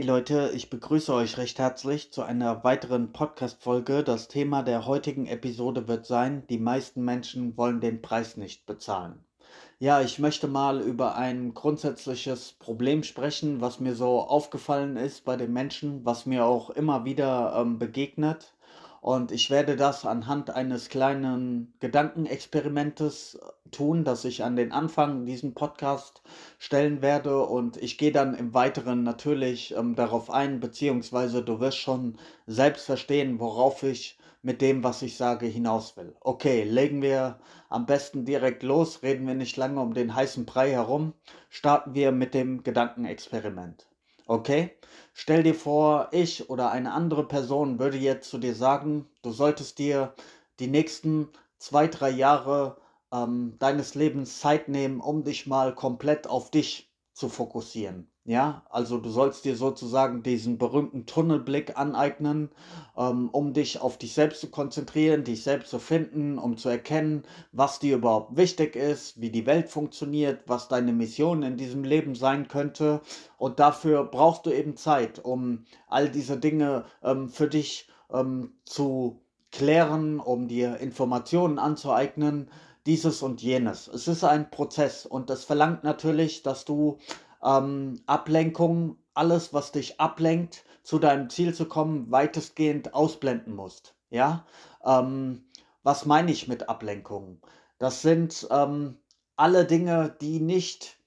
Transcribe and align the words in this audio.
Hey 0.00 0.06
Leute, 0.06 0.50
ich 0.54 0.70
begrüße 0.70 1.12
euch 1.12 1.36
recht 1.36 1.58
herzlich 1.58 2.10
zu 2.10 2.22
einer 2.22 2.64
weiteren 2.64 3.12
Podcast-Folge. 3.12 4.02
Das 4.02 4.28
Thema 4.28 4.62
der 4.62 4.86
heutigen 4.86 5.26
Episode 5.26 5.88
wird 5.88 6.06
sein: 6.06 6.42
Die 6.48 6.56
meisten 6.56 7.04
Menschen 7.04 7.54
wollen 7.58 7.82
den 7.82 8.00
Preis 8.00 8.38
nicht 8.38 8.64
bezahlen. 8.64 9.22
Ja, 9.78 10.00
ich 10.00 10.18
möchte 10.18 10.48
mal 10.48 10.80
über 10.80 11.16
ein 11.16 11.52
grundsätzliches 11.52 12.52
Problem 12.52 13.02
sprechen, 13.02 13.60
was 13.60 13.78
mir 13.78 13.94
so 13.94 14.20
aufgefallen 14.20 14.96
ist 14.96 15.26
bei 15.26 15.36
den 15.36 15.52
Menschen, 15.52 16.02
was 16.06 16.24
mir 16.24 16.46
auch 16.46 16.70
immer 16.70 17.04
wieder 17.04 17.54
ähm, 17.58 17.78
begegnet. 17.78 18.54
Und 19.00 19.32
ich 19.32 19.48
werde 19.48 19.76
das 19.76 20.04
anhand 20.04 20.50
eines 20.50 20.90
kleinen 20.90 21.72
Gedankenexperimentes 21.80 23.36
äh, 23.36 23.70
tun, 23.70 24.04
das 24.04 24.24
ich 24.26 24.44
an 24.44 24.56
den 24.56 24.72
Anfang 24.72 25.24
diesen 25.24 25.54
Podcast 25.54 26.22
stellen 26.58 27.00
werde. 27.00 27.44
Und 27.46 27.78
ich 27.78 27.96
gehe 27.96 28.12
dann 28.12 28.34
im 28.34 28.52
Weiteren 28.52 29.02
natürlich 29.02 29.74
ähm, 29.74 29.94
darauf 29.94 30.30
ein, 30.30 30.60
beziehungsweise 30.60 31.42
du 31.42 31.60
wirst 31.60 31.78
schon 31.78 32.18
selbst 32.46 32.84
verstehen, 32.84 33.40
worauf 33.40 33.82
ich 33.82 34.18
mit 34.42 34.60
dem, 34.60 34.84
was 34.84 35.02
ich 35.02 35.16
sage, 35.16 35.46
hinaus 35.46 35.96
will. 35.96 36.14
Okay, 36.20 36.64
legen 36.64 37.02
wir 37.02 37.38
am 37.68 37.86
besten 37.86 38.24
direkt 38.24 38.62
los, 38.62 39.02
reden 39.02 39.26
wir 39.26 39.34
nicht 39.34 39.56
lange 39.56 39.80
um 39.80 39.94
den 39.94 40.14
heißen 40.14 40.46
Brei 40.46 40.70
herum, 40.70 41.14
starten 41.48 41.94
wir 41.94 42.12
mit 42.12 42.34
dem 42.34 42.62
Gedankenexperiment. 42.62 43.89
Okay? 44.30 44.78
Stell 45.12 45.42
dir 45.42 45.54
vor, 45.54 46.08
ich 46.12 46.48
oder 46.48 46.70
eine 46.70 46.92
andere 46.92 47.26
Person 47.28 47.78
würde 47.78 47.98
jetzt 47.98 48.30
zu 48.30 48.38
dir 48.38 48.54
sagen, 48.54 49.06
du 49.22 49.30
solltest 49.32 49.78
dir 49.78 50.14
die 50.58 50.68
nächsten 50.68 51.28
zwei, 51.58 51.86
drei 51.88 52.08
Jahre 52.10 52.80
ähm, 53.12 53.56
deines 53.58 53.94
Lebens 53.94 54.40
Zeit 54.40 54.68
nehmen, 54.68 55.00
um 55.00 55.24
dich 55.24 55.46
mal 55.46 55.74
komplett 55.74 56.26
auf 56.28 56.50
dich 56.50 56.94
zu 57.12 57.28
fokussieren. 57.28 58.09
Ja, 58.24 58.64
also 58.68 58.98
du 58.98 59.08
sollst 59.08 59.46
dir 59.46 59.56
sozusagen 59.56 60.22
diesen 60.22 60.58
berühmten 60.58 61.06
Tunnelblick 61.06 61.78
aneignen, 61.78 62.50
ähm, 62.96 63.30
um 63.30 63.54
dich 63.54 63.80
auf 63.80 63.96
dich 63.96 64.12
selbst 64.12 64.42
zu 64.42 64.50
konzentrieren, 64.50 65.24
dich 65.24 65.42
selbst 65.42 65.70
zu 65.70 65.78
finden, 65.78 66.38
um 66.38 66.58
zu 66.58 66.68
erkennen, 66.68 67.24
was 67.52 67.78
dir 67.78 67.96
überhaupt 67.96 68.36
wichtig 68.36 68.76
ist, 68.76 69.18
wie 69.20 69.30
die 69.30 69.46
Welt 69.46 69.70
funktioniert, 69.70 70.42
was 70.46 70.68
deine 70.68 70.92
Mission 70.92 71.42
in 71.42 71.56
diesem 71.56 71.82
Leben 71.82 72.14
sein 72.14 72.46
könnte. 72.46 73.00
Und 73.38 73.58
dafür 73.58 74.04
brauchst 74.04 74.44
du 74.44 74.50
eben 74.50 74.76
Zeit, 74.76 75.24
um 75.24 75.64
all 75.88 76.10
diese 76.10 76.36
Dinge 76.36 76.84
ähm, 77.02 77.30
für 77.30 77.48
dich 77.48 77.88
ähm, 78.12 78.52
zu 78.64 79.22
klären, 79.50 80.20
um 80.20 80.46
dir 80.46 80.76
Informationen 80.76 81.58
anzueignen, 81.58 82.50
dieses 82.86 83.22
und 83.22 83.42
jenes. 83.42 83.88
Es 83.88 84.08
ist 84.08 84.24
ein 84.24 84.50
Prozess 84.50 85.06
und 85.06 85.30
es 85.30 85.44
verlangt 85.44 85.84
natürlich, 85.84 86.42
dass 86.42 86.64
du 86.64 86.98
ähm, 87.44 88.00
Ablenkung, 88.06 88.96
alles, 89.14 89.52
was 89.52 89.72
dich 89.72 90.00
ablenkt, 90.00 90.64
zu 90.82 90.98
deinem 90.98 91.30
Ziel 91.30 91.54
zu 91.54 91.66
kommen, 91.66 92.10
weitestgehend 92.10 92.94
ausblenden 92.94 93.54
musst. 93.54 93.94
Ja, 94.10 94.46
ähm, 94.84 95.44
was 95.82 96.06
meine 96.06 96.32
ich 96.32 96.48
mit 96.48 96.68
Ablenkung? 96.68 97.40
Das 97.78 98.02
sind 98.02 98.46
ähm, 98.50 98.98
alle 99.36 99.64
Dinge, 99.64 100.16
die 100.20 100.40
nicht 100.40 100.98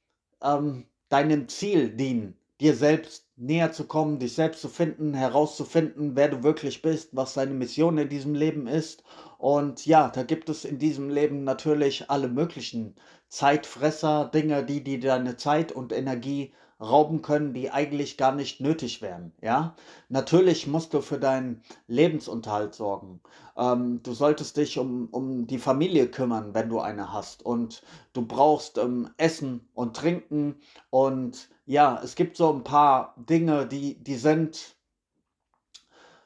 ähm, 0.42 0.86
deinem 1.09 1.48
Ziel 1.48 1.89
dienen, 1.89 2.36
dir 2.59 2.76
selbst 2.76 3.28
näher 3.36 3.72
zu 3.72 3.86
kommen, 3.86 4.20
dich 4.20 4.34
selbst 4.34 4.61
zu 4.61 4.70
finden, 4.70 5.14
herauszufinden, 5.14 6.16
wer 6.16 6.30
du 6.30 6.44
wirklich 6.44 6.81
bist, 6.81 7.16
was 7.16 7.34
deine 7.34 7.54
Mission 7.54 7.98
in 7.98 8.09
diesem 8.09 8.36
Leben 8.36 8.67
ist. 8.67 9.04
Und 9.38 9.86
ja, 9.86 10.09
da 10.09 10.23
gibt 10.23 10.50
es 10.50 10.66
in 10.66 10.80
diesem 10.80 11.09
Leben 11.09 11.44
natürlich 11.44 12.09
alle 12.09 12.28
möglichen 12.28 12.95
Zeitfresser, 13.33 14.30
Dinge, 14.32 14.64
die 14.64 14.83
dir 14.83 14.99
deine 14.99 15.38
Zeit 15.38 15.71
und 15.71 15.92
Energie 15.92 16.54
rauben 16.80 17.23
können, 17.23 17.52
die 17.55 17.71
eigentlich 17.71 18.16
gar 18.16 18.36
nicht 18.36 18.61
nötig 18.61 19.02
wären. 19.02 19.33
Ja, 19.42 19.76
natürlich 20.08 20.67
musst 20.67 20.94
du 20.94 21.02
für 21.02 21.17
deinen 21.17 21.64
Lebensunterhalt 21.88 22.76
sorgen. 22.76 23.21
Ähm, 23.58 24.04
du 24.04 24.14
solltest 24.14 24.58
dich 24.58 24.77
um, 24.77 25.08
um 25.10 25.48
die 25.48 25.58
Familie 25.58 26.10
kümmern, 26.10 26.54
wenn 26.54 26.70
du 26.70 26.80
eine 26.80 27.11
hast. 27.11 27.44
Und 27.44 27.82
du 28.14 28.23
brauchst 28.23 28.77
ähm, 28.77 29.10
Essen 29.17 29.67
und 29.73 29.95
Trinken. 29.95 30.61
Und 30.92 31.50
ja, 31.65 32.00
es 32.04 32.14
gibt 32.14 32.38
so 32.38 32.54
ein 32.54 32.64
paar 32.64 33.15
Dinge, 33.17 33.65
die, 33.65 33.95
die 34.04 34.17
sind 34.17 34.76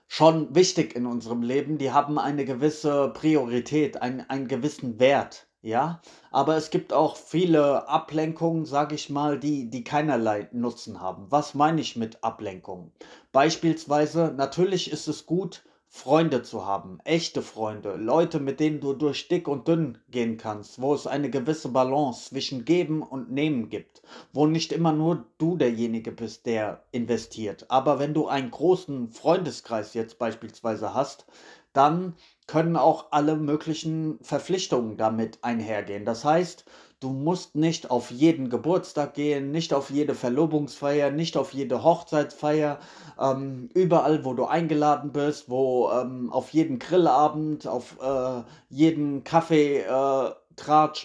schon 0.10 0.54
wichtig 0.54 0.94
in 0.94 1.06
unserem 1.06 1.42
Leben. 1.42 1.78
Die 1.78 1.94
haben 1.94 2.20
eine 2.20 2.44
gewisse 2.44 3.14
Priorität, 3.14 4.02
ein, 4.02 4.30
einen 4.30 4.50
gewissen 4.50 5.00
Wert. 5.00 5.47
Ja, 5.62 6.02
aber 6.32 6.56
es 6.56 6.70
gibt 6.72 6.94
auch 6.94 7.16
viele 7.16 7.88
Ablenkungen, 7.90 8.66
sage 8.66 8.96
ich 8.96 9.10
mal, 9.10 9.40
die, 9.40 9.70
die 9.70 9.84
keinerlei 9.84 10.48
Nutzen 10.52 11.00
haben. 11.02 11.28
Was 11.30 11.54
meine 11.56 11.82
ich 11.82 11.96
mit 11.96 12.24
Ablenkung? 12.24 12.92
Beispielsweise, 13.32 14.34
natürlich 14.36 14.92
ist 14.92 15.08
es 15.08 15.26
gut, 15.28 15.64
Freunde 15.90 16.42
zu 16.44 16.66
haben, 16.66 17.00
echte 17.06 17.42
Freunde, 17.42 17.96
Leute, 17.96 18.40
mit 18.40 18.60
denen 18.60 18.82
du 18.82 18.94
durch 18.94 19.28
dick 19.30 19.48
und 19.48 19.68
dünn 19.68 19.98
gehen 20.10 20.38
kannst, 20.38 20.82
wo 20.82 20.94
es 20.94 21.08
eine 21.08 21.30
gewisse 21.30 21.70
Balance 21.70 22.30
zwischen 22.30 22.66
Geben 22.66 23.02
und 23.02 23.32
Nehmen 23.32 23.70
gibt, 23.70 24.02
wo 24.34 24.46
nicht 24.48 24.72
immer 24.72 24.92
nur 24.92 25.26
du 25.38 25.56
derjenige 25.56 26.12
bist, 26.12 26.46
der 26.46 26.84
investiert. 26.92 27.66
Aber 27.70 28.00
wenn 28.00 28.14
du 28.14 28.28
einen 28.28 28.52
großen 28.52 29.12
Freundeskreis 29.12 29.94
jetzt 29.94 30.20
beispielsweise 30.20 30.94
hast, 30.94 31.26
dann 31.74 32.16
können 32.48 32.78
auch 32.78 33.08
alle 33.12 33.36
möglichen 33.36 34.20
Verpflichtungen 34.22 34.98
damit 34.98 35.40
einhergehen. 35.44 36.06
Das 36.06 36.24
heißt, 36.24 36.66
du 37.00 37.10
musst 37.10 37.56
nicht 37.56 37.92
auf 37.92 38.10
jeden 38.10 38.50
Geburtstag 38.50 39.14
gehen, 39.14 39.52
nicht 39.52 39.74
auf 39.74 39.90
jede 39.90 40.16
Verlobungsfeier, 40.16 41.12
nicht 41.12 41.38
auf 41.38 41.54
jede 41.54 41.84
Hochzeitsfeier, 41.84 42.80
ähm, 43.20 43.70
überall, 43.74 44.26
wo 44.26 44.34
du 44.34 44.46
eingeladen 44.46 45.12
bist, 45.12 45.50
wo 45.50 45.92
ähm, 45.92 46.32
auf 46.32 46.52
jeden 46.52 46.80
Grillabend, 46.80 47.68
auf 47.68 47.98
äh, 48.02 48.44
jeden 48.70 49.24
Kaffee. 49.24 49.82
Äh, 49.82 50.32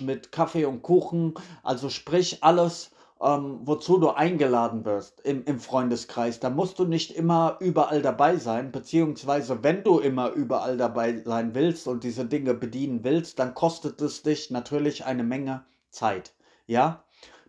mit 0.01 0.33
Kaffee 0.33 0.65
und 0.65 0.83
Kuchen, 0.83 1.35
also 1.63 1.91
sprich 1.91 2.43
alles, 2.43 2.91
ähm, 3.23 3.61
wozu 3.63 3.99
du 3.99 4.11
eingeladen 4.11 4.85
wirst 4.85 5.21
im, 5.21 5.45
im 5.45 5.61
Freundeskreis. 5.61 6.41
Da 6.41 6.51
musst 6.51 6.79
du 6.79 6.85
nicht 6.85 7.13
immer 7.13 7.57
überall 7.61 8.03
dabei 8.03 8.37
sein, 8.37 8.73
beziehungsweise 8.73 9.63
wenn 9.63 9.85
du 9.85 10.01
immer 10.01 10.31
überall 10.31 10.77
dabei 10.77 11.23
sein 11.25 11.55
willst 11.55 11.87
und 11.87 12.03
diese 12.03 12.25
Dinge 12.25 12.55
bedienen 12.55 13.05
willst, 13.05 13.39
dann 13.39 13.55
kostet 13.55 14.01
es 14.03 14.23
dich 14.23 14.51
natürlich 14.51 15.05
eine 15.05 15.23
Menge 15.23 15.65
Zeit. 15.91 16.35
Ja, 16.67 17.05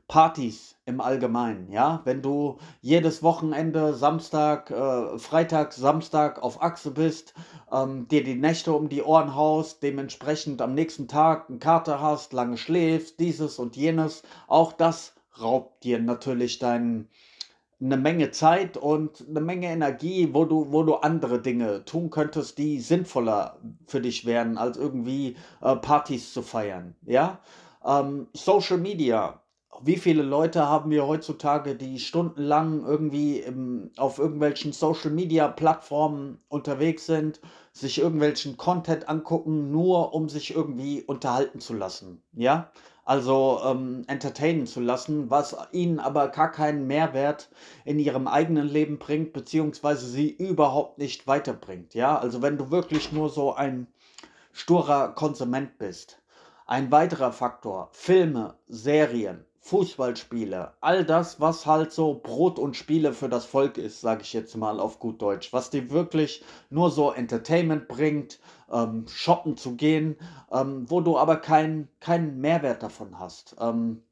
Partys 0.08 0.76
im 0.86 1.00
Allgemeinen, 1.02 1.72
ja, 1.72 2.02
wenn 2.04 2.22
du 2.22 2.60
jedes 2.82 3.24
Wochenende 3.24 3.94
Samstag, 3.94 4.70
äh, 4.70 5.18
Freitag, 5.18 5.74
Samstag 5.74 6.44
auf 6.44 6.62
Achse 6.62 6.92
bist, 6.92 7.34
ähm, 7.72 8.08
dir 8.10 8.24
die 8.24 8.36
Nächte 8.36 8.74
um 8.74 8.90
die 8.90 9.02
Ohren 9.02 9.34
haust, 9.34 9.82
dementsprechend 9.82 10.62
am 10.62 10.76
nächsten 10.76 11.08
Tag 11.08 11.50
einen 11.50 11.60
Kater 11.60 12.02
hast, 12.02 12.34
lange 12.34 12.58
schläfst, 12.58 13.20
dieses 13.20 13.58
und 13.60 13.78
jenes, 13.78 14.24
auch 14.48 14.74
das 14.74 15.16
raubt 15.42 15.84
dir 15.84 16.00
natürlich 16.00 16.60
dein, 16.60 17.10
eine 17.82 17.98
Menge 17.98 18.32
Zeit 18.32 18.78
und 18.78 19.26
eine 19.28 19.42
Menge 19.42 19.68
Energie, 19.68 20.30
wo 20.32 20.46
du, 20.46 20.72
wo 20.72 20.84
du 20.84 20.96
andere 20.96 21.42
Dinge 21.42 21.86
tun 21.86 22.10
könntest, 22.10 22.58
die 22.58 22.80
sinnvoller 22.80 23.60
für 23.86 24.02
dich 24.02 24.26
wären, 24.26 24.58
als 24.58 24.78
irgendwie 24.78 25.36
äh, 25.62 25.76
Partys 25.76 26.34
zu 26.34 26.42
feiern. 26.42 26.96
Ja? 27.06 27.40
Ähm, 27.86 28.28
Social 28.34 28.78
Media. 28.78 29.40
Wie 29.82 29.98
viele 29.98 30.22
Leute 30.22 30.68
haben 30.68 30.92
wir 30.92 31.08
heutzutage, 31.08 31.76
die 31.76 32.00
stundenlang 32.00 32.86
irgendwie 32.86 33.40
im, 33.40 33.92
auf 33.98 34.20
irgendwelchen 34.20 34.72
Social 34.72 35.10
Media 35.10 35.48
Plattformen 35.48 36.40
unterwegs 36.48 37.08
sind, 37.08 37.42
sich 37.74 38.00
irgendwelchen 38.00 38.56
Content 38.56 39.10
angucken, 39.10 39.72
nur 39.72 40.14
um 40.14 40.30
sich 40.30 40.56
irgendwie 40.56 41.02
unterhalten 41.02 41.60
zu 41.60 41.74
lassen? 41.74 42.22
Ja? 42.34 42.72
Also 43.06 43.62
ähm, 43.66 44.04
entertainen 44.08 44.66
zu 44.66 44.80
lassen, 44.80 45.30
was 45.30 45.56
ihnen 45.72 46.00
aber 46.00 46.30
gar 46.30 46.52
keinen 46.52 46.88
Mehrwert 46.88 47.50
in 47.86 48.00
ihrem 48.00 48.28
eigenen 48.28 48.68
Leben 48.68 48.98
bringt, 48.98 49.34
beziehungsweise 49.34 50.08
sie 50.08 50.30
überhaupt 50.30 50.98
nicht 50.98 51.28
weiterbringt. 51.28 51.94
Ja, 51.94 52.18
also 52.18 52.42
wenn 52.42 52.58
du 52.58 52.72
wirklich 52.72 53.12
nur 53.12 53.30
so 53.30 53.54
ein 53.54 53.88
sturer 54.54 55.10
Konsument 55.10 55.78
bist. 55.78 56.22
Ein 56.66 56.92
weiterer 56.92 57.34
Faktor, 57.34 57.90
Filme, 57.92 58.56
Serien, 58.68 59.46
Fußballspiele, 59.64 60.74
all 60.82 61.06
das, 61.06 61.40
was 61.40 61.66
halt 61.66 61.94
so 61.94 62.20
Brot 62.22 62.60
und 62.60 62.76
Spiele 62.76 63.14
für 63.14 63.30
das 63.30 63.46
Volk 63.46 63.78
ist, 63.78 64.02
sage 64.02 64.24
ich 64.24 64.34
jetzt 64.34 64.58
mal 64.58 64.78
auf 64.78 65.00
gut 65.00 65.22
Deutsch, 65.22 65.54
was 65.54 65.70
dir 65.70 65.90
wirklich 65.90 66.44
nur 66.70 66.92
so 66.92 67.14
Entertainment 67.14 67.88
bringt, 67.88 68.40
ähm, 68.70 69.06
shoppen 69.08 69.56
zu 69.56 69.78
gehen, 69.78 70.18
ähm, 70.52 70.90
wo 70.90 71.00
du 71.00 71.18
aber 71.18 71.38
keinen 71.38 71.88
kein 72.02 72.40
Mehrwert 72.40 72.84
davon 72.84 73.20
hast. 73.20 73.56
Ähm, 73.58 74.04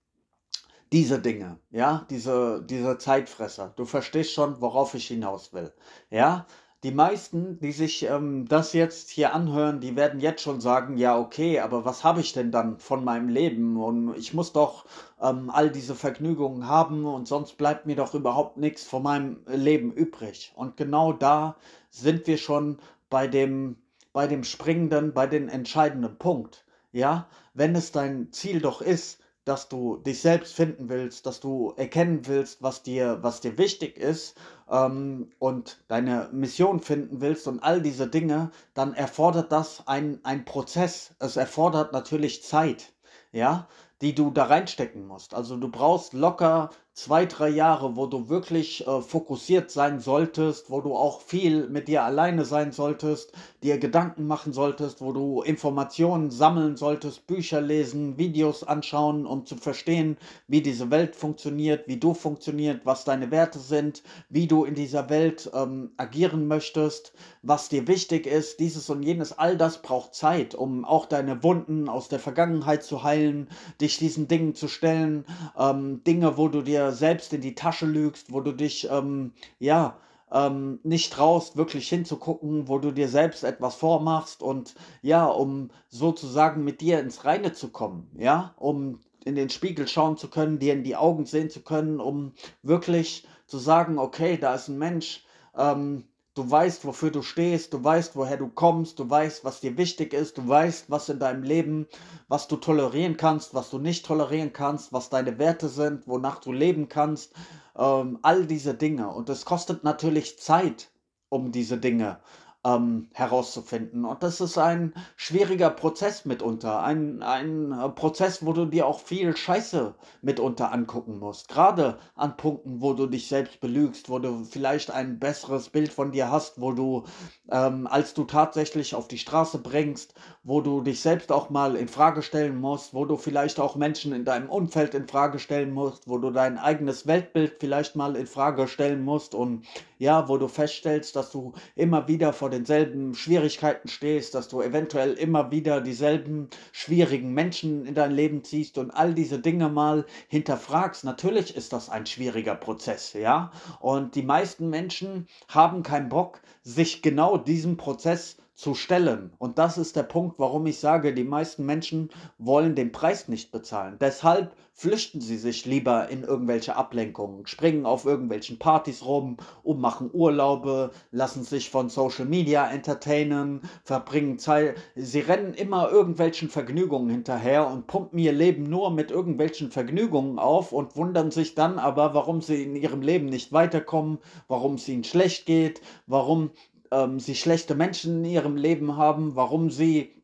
diese 0.93 1.19
Dinge, 1.19 1.59
ja, 1.69 2.05
diese, 2.09 2.63
diese 2.63 2.97
Zeitfresser. 2.97 3.73
Du 3.75 3.83
verstehst 3.83 4.31
schon, 4.31 4.61
worauf 4.61 4.93
ich 4.93 5.07
hinaus 5.07 5.51
will. 5.51 5.73
Ja, 6.09 6.45
die 6.83 6.91
meisten, 6.91 7.59
die 7.59 7.71
sich 7.71 8.03
ähm, 8.03 8.47
das 8.47 8.73
jetzt 8.73 9.09
hier 9.09 9.35
anhören, 9.35 9.81
die 9.81 9.95
werden 9.95 10.19
jetzt 10.19 10.41
schon 10.41 10.61
sagen, 10.61 10.97
ja, 10.97 11.17
okay, 11.19 11.59
aber 11.59 11.85
was 11.85 12.03
habe 12.03 12.21
ich 12.21 12.33
denn 12.33 12.51
dann 12.51 12.79
von 12.79 13.03
meinem 13.03 13.29
Leben? 13.29 13.77
Und 13.77 14.15
ich 14.17 14.33
muss 14.33 14.51
doch 14.51 14.85
ähm, 15.21 15.51
all 15.51 15.69
diese 15.69 15.93
Vergnügungen 15.93 16.67
haben 16.67 17.05
und 17.05 17.27
sonst 17.27 17.57
bleibt 17.57 17.85
mir 17.85 17.95
doch 17.95 18.15
überhaupt 18.15 18.57
nichts 18.57 18.83
von 18.83 19.03
meinem 19.03 19.41
Leben 19.47 19.91
übrig. 19.93 20.53
Und 20.55 20.75
genau 20.75 21.13
da 21.13 21.55
sind 21.91 22.25
wir 22.25 22.37
schon 22.37 22.79
bei 23.11 23.27
dem, 23.27 23.75
bei 24.11 24.25
dem 24.25 24.43
springenden, 24.43 25.13
bei 25.13 25.27
dem 25.27 25.49
entscheidenden 25.49 26.17
Punkt. 26.17 26.65
Ja, 26.93 27.27
wenn 27.53 27.75
es 27.75 27.91
dein 27.91 28.31
Ziel 28.31 28.59
doch 28.59 28.81
ist, 28.81 29.20
dass 29.45 29.69
du 29.69 29.97
dich 29.97 30.21
selbst 30.21 30.53
finden 30.53 30.89
willst, 30.89 31.25
dass 31.25 31.39
du 31.39 31.73
erkennen 31.75 32.27
willst, 32.27 32.61
was 32.61 32.83
dir, 32.83 33.19
was 33.21 33.41
dir 33.41 33.57
wichtig 33.57 33.97
ist 33.97 34.37
ähm, 34.69 35.31
und 35.39 35.83
deine 35.87 36.29
Mission 36.31 36.79
finden 36.79 37.21
willst 37.21 37.47
und 37.47 37.59
all 37.59 37.81
diese 37.81 38.07
Dinge, 38.07 38.51
dann 38.73 38.93
erfordert 38.93 39.51
das 39.51 39.87
ein, 39.87 40.19
ein 40.23 40.45
Prozess. 40.45 41.15
Es 41.19 41.37
erfordert 41.37 41.91
natürlich 41.91 42.43
Zeit, 42.43 42.93
ja, 43.31 43.67
die 44.01 44.13
du 44.13 44.31
da 44.31 44.45
reinstecken 44.45 45.07
musst. 45.07 45.33
Also 45.33 45.57
du 45.57 45.69
brauchst 45.69 46.13
locker 46.13 46.69
zwei, 46.93 47.25
drei 47.25 47.49
Jahre, 47.49 47.95
wo 47.95 48.05
du 48.05 48.27
wirklich 48.27 48.85
äh, 48.85 49.01
fokussiert 49.01 49.71
sein 49.71 50.01
solltest, 50.01 50.69
wo 50.69 50.81
du 50.81 50.93
auch 50.95 51.21
viel 51.21 51.67
mit 51.69 51.87
dir 51.87 52.03
alleine 52.03 52.43
sein 52.43 52.73
solltest, 52.73 53.31
dir 53.63 53.77
Gedanken 53.77 54.27
machen 54.27 54.51
solltest, 54.51 54.99
wo 55.01 55.13
du 55.13 55.41
Informationen 55.41 56.31
sammeln 56.31 56.75
solltest, 56.75 57.27
Bücher 57.27 57.61
lesen, 57.61 58.17
Videos 58.17 58.63
anschauen, 58.63 59.25
um 59.25 59.45
zu 59.45 59.55
verstehen, 59.55 60.17
wie 60.47 60.61
diese 60.61 60.91
Welt 60.91 61.15
funktioniert, 61.15 61.87
wie 61.87 61.97
du 61.97 62.13
funktioniert, 62.13 62.85
was 62.85 63.05
deine 63.05 63.31
Werte 63.31 63.59
sind, 63.59 64.03
wie 64.29 64.47
du 64.47 64.65
in 64.65 64.75
dieser 64.75 65.09
Welt 65.09 65.49
ähm, 65.53 65.91
agieren 65.95 66.47
möchtest, 66.47 67.13
was 67.43 67.69
dir 67.69 67.87
wichtig 67.87 68.27
ist, 68.27 68.59
dieses 68.59 68.89
und 68.89 69.03
jenes, 69.03 69.37
all 69.37 69.57
das 69.57 69.81
braucht 69.81 70.13
Zeit, 70.13 70.53
um 70.53 70.85
auch 70.85 71.05
deine 71.05 71.43
Wunden 71.43 71.89
aus 71.89 72.07
der 72.07 72.19
Vergangenheit 72.19 72.83
zu 72.83 73.03
heilen, 73.03 73.49
dich 73.79 73.97
diesen 73.97 74.27
Dingen 74.27 74.53
zu 74.53 74.67
stellen, 74.67 75.25
ähm, 75.57 76.03
Dinge, 76.03 76.37
wo 76.37 76.47
du 76.47 76.61
dir 76.61 76.91
selbst 76.91 77.33
in 77.33 77.41
die 77.41 77.55
Tasche 77.55 77.85
lügst, 77.85 78.31
wo 78.31 78.41
du 78.41 78.51
dich, 78.51 78.87
ähm, 78.91 79.33
ja, 79.59 79.97
ähm, 80.31 80.79
nicht 80.83 81.11
traust, 81.11 81.57
wirklich 81.57 81.89
hinzugucken, 81.89 82.67
wo 82.67 82.79
du 82.79 82.91
dir 82.91 83.09
selbst 83.09 83.43
etwas 83.43 83.75
vormachst 83.75 84.41
und 84.41 84.75
ja, 85.01 85.25
um 85.25 85.71
sozusagen 85.89 86.63
mit 86.63 86.79
dir 86.79 86.99
ins 86.99 87.25
Reine 87.25 87.53
zu 87.53 87.69
kommen, 87.69 88.09
ja, 88.17 88.53
um 88.57 88.99
in 89.25 89.35
den 89.35 89.49
Spiegel 89.49 89.87
schauen 89.87 90.17
zu 90.17 90.29
können, 90.29 90.59
dir 90.59 90.73
in 90.73 90.83
die 90.83 90.95
Augen 90.95 91.25
sehen 91.25 91.49
zu 91.49 91.61
können, 91.61 91.99
um 91.99 92.33
wirklich 92.63 93.27
zu 93.45 93.57
sagen, 93.57 93.99
okay, 93.99 94.37
da 94.37 94.55
ist 94.55 94.69
ein 94.69 94.77
Mensch, 94.77 95.25
ähm, 95.57 96.05
du 96.41 96.49
weißt, 96.49 96.85
wofür 96.85 97.11
du 97.11 97.21
stehst, 97.21 97.71
du 97.71 97.83
weißt, 97.83 98.15
woher 98.15 98.37
du 98.37 98.47
kommst, 98.47 98.97
du 98.97 99.07
weißt, 99.07 99.45
was 99.45 99.59
dir 99.59 99.77
wichtig 99.77 100.13
ist, 100.13 100.39
du 100.39 100.47
weißt, 100.47 100.89
was 100.89 101.07
in 101.09 101.19
deinem 101.19 101.43
Leben, 101.43 101.87
was 102.29 102.47
du 102.47 102.55
tolerieren 102.55 103.15
kannst, 103.15 103.53
was 103.53 103.69
du 103.69 103.77
nicht 103.77 104.05
tolerieren 104.07 104.51
kannst, 104.51 104.91
was 104.91 105.09
deine 105.09 105.37
Werte 105.37 105.69
sind, 105.69 106.07
wonach 106.07 106.39
du 106.39 106.51
leben 106.51 106.89
kannst, 106.89 107.33
ähm, 107.77 108.17
all 108.23 108.47
diese 108.47 108.73
Dinge. 108.73 109.09
Und 109.09 109.29
es 109.29 109.45
kostet 109.45 109.83
natürlich 109.83 110.39
Zeit, 110.39 110.89
um 111.29 111.51
diese 111.51 111.77
Dinge 111.77 112.19
ähm, 112.63 113.07
herauszufinden. 113.13 114.05
Und 114.05 114.21
das 114.21 114.39
ist 114.39 114.57
ein 114.57 114.93
schwieriger 115.15 115.71
Prozess 115.71 116.25
mitunter. 116.25 116.83
Ein, 116.83 117.23
ein 117.23 117.71
äh, 117.71 117.89
Prozess, 117.89 118.45
wo 118.45 118.53
du 118.53 118.65
dir 118.65 118.85
auch 118.85 118.99
viel 118.99 119.35
Scheiße 119.35 119.95
mitunter 120.21 120.71
angucken 120.71 121.17
musst. 121.17 121.49
Gerade 121.49 121.97
an 122.15 122.37
Punkten, 122.37 122.81
wo 122.81 122.93
du 122.93 123.07
dich 123.07 123.27
selbst 123.27 123.59
belügst, 123.61 124.09
wo 124.09 124.19
du 124.19 124.43
vielleicht 124.43 124.91
ein 124.91 125.17
besseres 125.17 125.69
Bild 125.69 125.91
von 125.91 126.11
dir 126.11 126.31
hast, 126.31 126.61
wo 126.61 126.71
du, 126.71 127.05
ähm, 127.49 127.87
als 127.87 128.13
du 128.13 128.25
tatsächlich 128.25 128.93
auf 128.93 129.07
die 129.07 129.17
Straße 129.17 129.57
bringst, 129.57 130.13
wo 130.43 130.61
du 130.61 130.81
dich 130.81 131.01
selbst 131.01 131.31
auch 131.31 131.49
mal 131.49 131.75
in 131.75 131.87
Frage 131.87 132.21
stellen 132.21 132.59
musst, 132.59 132.93
wo 132.93 133.05
du 133.05 133.17
vielleicht 133.17 133.59
auch 133.59 133.75
Menschen 133.75 134.13
in 134.13 134.23
deinem 134.25 134.49
Umfeld 134.49 134.93
in 134.93 135.07
Frage 135.07 135.39
stellen 135.39 135.73
musst, 135.73 136.07
wo 136.07 136.19
du 136.19 136.29
dein 136.29 136.59
eigenes 136.59 137.07
Weltbild 137.07 137.55
vielleicht 137.59 137.95
mal 137.95 138.15
in 138.15 138.27
Frage 138.27 138.67
stellen 138.67 139.03
musst 139.03 139.33
und 139.33 139.65
ja, 139.97 140.27
wo 140.27 140.37
du 140.37 140.47
feststellst, 140.47 141.15
dass 141.15 141.31
du 141.31 141.53
immer 141.75 142.07
wieder 142.07 142.33
vor 142.33 142.50
denselben 142.51 143.15
Schwierigkeiten 143.15 143.87
stehst, 143.87 144.35
dass 144.35 144.47
du 144.47 144.61
eventuell 144.61 145.13
immer 145.13 145.49
wieder 145.49 145.81
dieselben 145.81 146.49
schwierigen 146.71 147.33
Menschen 147.33 147.85
in 147.87 147.95
dein 147.95 148.11
Leben 148.11 148.43
ziehst 148.43 148.77
und 148.77 148.91
all 148.91 149.15
diese 149.15 149.39
Dinge 149.39 149.69
mal 149.69 150.05
hinterfragst. 150.27 151.03
Natürlich 151.03 151.55
ist 151.55 151.73
das 151.73 151.89
ein 151.89 152.05
schwieriger 152.05 152.55
Prozess, 152.55 153.13
ja. 153.13 153.51
Und 153.79 154.13
die 154.13 154.21
meisten 154.21 154.69
Menschen 154.69 155.27
haben 155.47 155.81
keinen 155.81 156.09
Bock, 156.09 156.41
sich 156.61 157.01
genau 157.01 157.37
diesem 157.37 157.77
Prozess 157.77 158.37
zu 158.61 158.75
stellen. 158.75 159.33
Und 159.39 159.57
das 159.57 159.79
ist 159.79 159.95
der 159.95 160.03
Punkt, 160.03 160.37
warum 160.37 160.67
ich 160.67 160.77
sage, 160.77 161.15
die 161.15 161.23
meisten 161.23 161.65
Menschen 161.65 162.11
wollen 162.37 162.75
den 162.75 162.91
Preis 162.91 163.27
nicht 163.27 163.51
bezahlen. 163.51 163.97
Deshalb 163.99 164.55
flüchten 164.73 165.19
sie 165.19 165.37
sich 165.37 165.65
lieber 165.65 166.09
in 166.09 166.23
irgendwelche 166.23 166.75
Ablenkungen, 166.75 167.47
springen 167.47 167.87
auf 167.87 168.05
irgendwelchen 168.05 168.59
Partys 168.59 169.03
rum, 169.03 169.37
ummachen 169.63 170.11
Urlaube, 170.13 170.91
lassen 171.11 171.43
sich 171.43 171.71
von 171.71 171.89
Social 171.89 172.25
Media 172.25 172.69
entertainen, 172.69 173.61
verbringen 173.83 174.37
Zeit. 174.37 174.75
Sie 174.95 175.21
rennen 175.21 175.55
immer 175.55 175.89
irgendwelchen 175.89 176.49
Vergnügungen 176.49 177.09
hinterher 177.09 177.67
und 177.67 177.87
pumpen 177.87 178.19
ihr 178.19 178.31
Leben 178.31 178.63
nur 178.63 178.91
mit 178.91 179.09
irgendwelchen 179.09 179.71
Vergnügungen 179.71 180.37
auf 180.37 180.71
und 180.71 180.95
wundern 180.95 181.31
sich 181.31 181.55
dann 181.55 181.79
aber, 181.79 182.13
warum 182.13 182.41
sie 182.41 182.61
in 182.61 182.75
ihrem 182.75 183.01
Leben 183.01 183.25
nicht 183.25 183.51
weiterkommen, 183.51 184.19
warum 184.47 184.75
es 184.75 184.87
ihnen 184.87 185.03
schlecht 185.03 185.47
geht, 185.47 185.81
warum 186.05 186.51
ähm, 186.91 187.19
sie 187.19 187.35
schlechte 187.35 187.75
Menschen 187.75 188.23
in 188.23 188.31
ihrem 188.31 188.55
Leben 188.55 188.97
haben, 188.97 189.35
warum 189.35 189.71
sie 189.71 190.21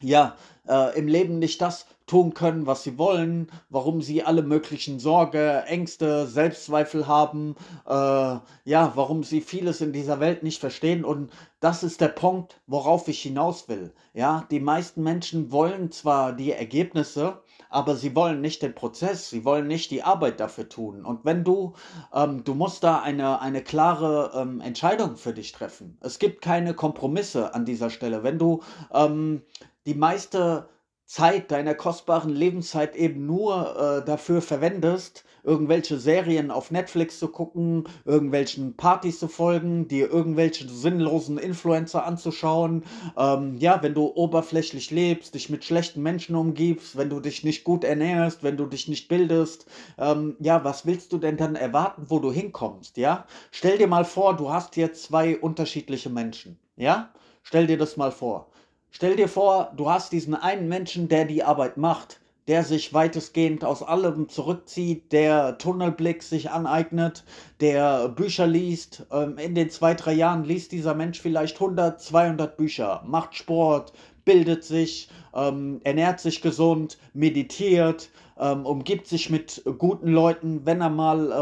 ja 0.00 0.36
äh, 0.68 0.98
im 0.98 1.08
Leben 1.08 1.38
nicht 1.38 1.60
das 1.60 1.86
tun 2.06 2.34
können, 2.34 2.66
was 2.66 2.82
sie 2.82 2.98
wollen, 2.98 3.50
warum 3.70 4.02
sie 4.02 4.22
alle 4.22 4.42
möglichen 4.42 5.00
Sorge, 5.00 5.64
Ängste, 5.66 6.26
Selbstzweifel 6.26 7.06
haben, 7.06 7.56
äh, 7.86 7.90
ja, 7.90 8.92
warum 8.94 9.24
sie 9.24 9.40
vieles 9.40 9.80
in 9.80 9.92
dieser 9.92 10.20
Welt 10.20 10.42
nicht 10.42 10.60
verstehen 10.60 11.04
und 11.04 11.32
das 11.60 11.82
ist 11.82 12.02
der 12.02 12.08
Punkt, 12.08 12.60
worauf 12.66 13.08
ich 13.08 13.22
hinaus 13.22 13.68
will. 13.68 13.94
Ja, 14.12 14.46
die 14.50 14.60
meisten 14.60 15.02
Menschen 15.02 15.50
wollen 15.50 15.90
zwar 15.92 16.34
die 16.34 16.52
Ergebnisse, 16.52 17.42
aber 17.74 17.96
sie 17.96 18.14
wollen 18.14 18.40
nicht 18.40 18.62
den 18.62 18.74
Prozess, 18.74 19.30
sie 19.30 19.44
wollen 19.44 19.66
nicht 19.66 19.90
die 19.90 20.04
Arbeit 20.04 20.38
dafür 20.38 20.68
tun. 20.68 21.04
Und 21.04 21.24
wenn 21.24 21.42
du, 21.42 21.74
ähm, 22.12 22.44
du 22.44 22.54
musst 22.54 22.84
da 22.84 23.00
eine, 23.00 23.40
eine 23.40 23.62
klare 23.62 24.30
ähm, 24.36 24.60
Entscheidung 24.60 25.16
für 25.16 25.32
dich 25.32 25.50
treffen. 25.50 25.98
Es 26.00 26.20
gibt 26.20 26.40
keine 26.40 26.74
Kompromisse 26.74 27.52
an 27.52 27.64
dieser 27.64 27.90
Stelle. 27.90 28.22
Wenn 28.22 28.38
du 28.38 28.62
ähm, 28.92 29.42
die 29.86 29.94
meiste 29.94 30.68
Zeit, 31.06 31.50
deiner 31.50 31.74
kostbaren 31.74 32.30
Lebenszeit 32.30 32.96
eben 32.96 33.26
nur 33.26 33.76
äh, 33.76 34.04
dafür 34.04 34.40
verwendest, 34.40 35.24
irgendwelche 35.42 35.98
Serien 35.98 36.50
auf 36.50 36.70
Netflix 36.70 37.18
zu 37.18 37.28
gucken, 37.28 37.84
irgendwelchen 38.04 38.76
Partys 38.76 39.18
zu 39.18 39.28
folgen, 39.28 39.86
dir 39.86 40.10
irgendwelche 40.10 40.66
sinnlosen 40.68 41.36
Influencer 41.36 42.06
anzuschauen. 42.06 42.84
Ähm, 43.16 43.56
ja, 43.58 43.82
wenn 43.82 43.94
du 43.94 44.10
oberflächlich 44.14 44.90
lebst, 44.90 45.34
dich 45.34 45.50
mit 45.50 45.64
schlechten 45.64 46.02
Menschen 46.02 46.34
umgibst, 46.34 46.96
wenn 46.96 47.10
du 47.10 47.20
dich 47.20 47.44
nicht 47.44 47.64
gut 47.64 47.84
ernährst, 47.84 48.42
wenn 48.42 48.56
du 48.56 48.66
dich 48.66 48.88
nicht 48.88 49.08
bildest, 49.08 49.66
ähm, 49.98 50.36
ja, 50.40 50.64
was 50.64 50.86
willst 50.86 51.12
du 51.12 51.18
denn 51.18 51.36
dann 51.36 51.54
erwarten, 51.54 52.06
wo 52.08 52.18
du 52.18 52.32
hinkommst, 52.32 52.96
ja? 52.96 53.26
Stell 53.50 53.76
dir 53.76 53.88
mal 53.88 54.06
vor, 54.06 54.34
du 54.36 54.50
hast 54.50 54.74
hier 54.74 54.94
zwei 54.94 55.38
unterschiedliche 55.38 56.08
Menschen, 56.08 56.58
ja? 56.76 57.12
Stell 57.42 57.66
dir 57.66 57.76
das 57.76 57.98
mal 57.98 58.10
vor. 58.10 58.48
Stell 58.96 59.16
dir 59.16 59.26
vor, 59.26 59.72
du 59.76 59.90
hast 59.90 60.12
diesen 60.12 60.36
einen 60.36 60.68
Menschen, 60.68 61.08
der 61.08 61.24
die 61.24 61.42
Arbeit 61.42 61.76
macht, 61.76 62.20
der 62.46 62.62
sich 62.62 62.94
weitestgehend 62.94 63.64
aus 63.64 63.82
allem 63.82 64.28
zurückzieht, 64.28 65.10
der 65.10 65.58
Tunnelblick 65.58 66.22
sich 66.22 66.52
aneignet, 66.52 67.24
der 67.60 68.08
Bücher 68.08 68.46
liest. 68.46 69.04
Ähm, 69.10 69.36
in 69.36 69.56
den 69.56 69.68
zwei, 69.68 69.94
drei 69.94 70.12
Jahren 70.12 70.44
liest 70.44 70.70
dieser 70.70 70.94
Mensch 70.94 71.20
vielleicht 71.20 71.56
100, 71.56 72.00
200 72.00 72.56
Bücher, 72.56 73.02
macht 73.04 73.34
Sport, 73.34 73.92
bildet 74.24 74.62
sich, 74.62 75.08
ähm, 75.34 75.80
ernährt 75.82 76.20
sich 76.20 76.40
gesund, 76.40 76.96
meditiert, 77.14 78.10
ähm, 78.38 78.64
umgibt 78.64 79.08
sich 79.08 79.28
mit 79.28 79.64
guten 79.78 80.12
Leuten, 80.12 80.66
wenn 80.66 80.80
er 80.80 80.90
mal 80.90 81.32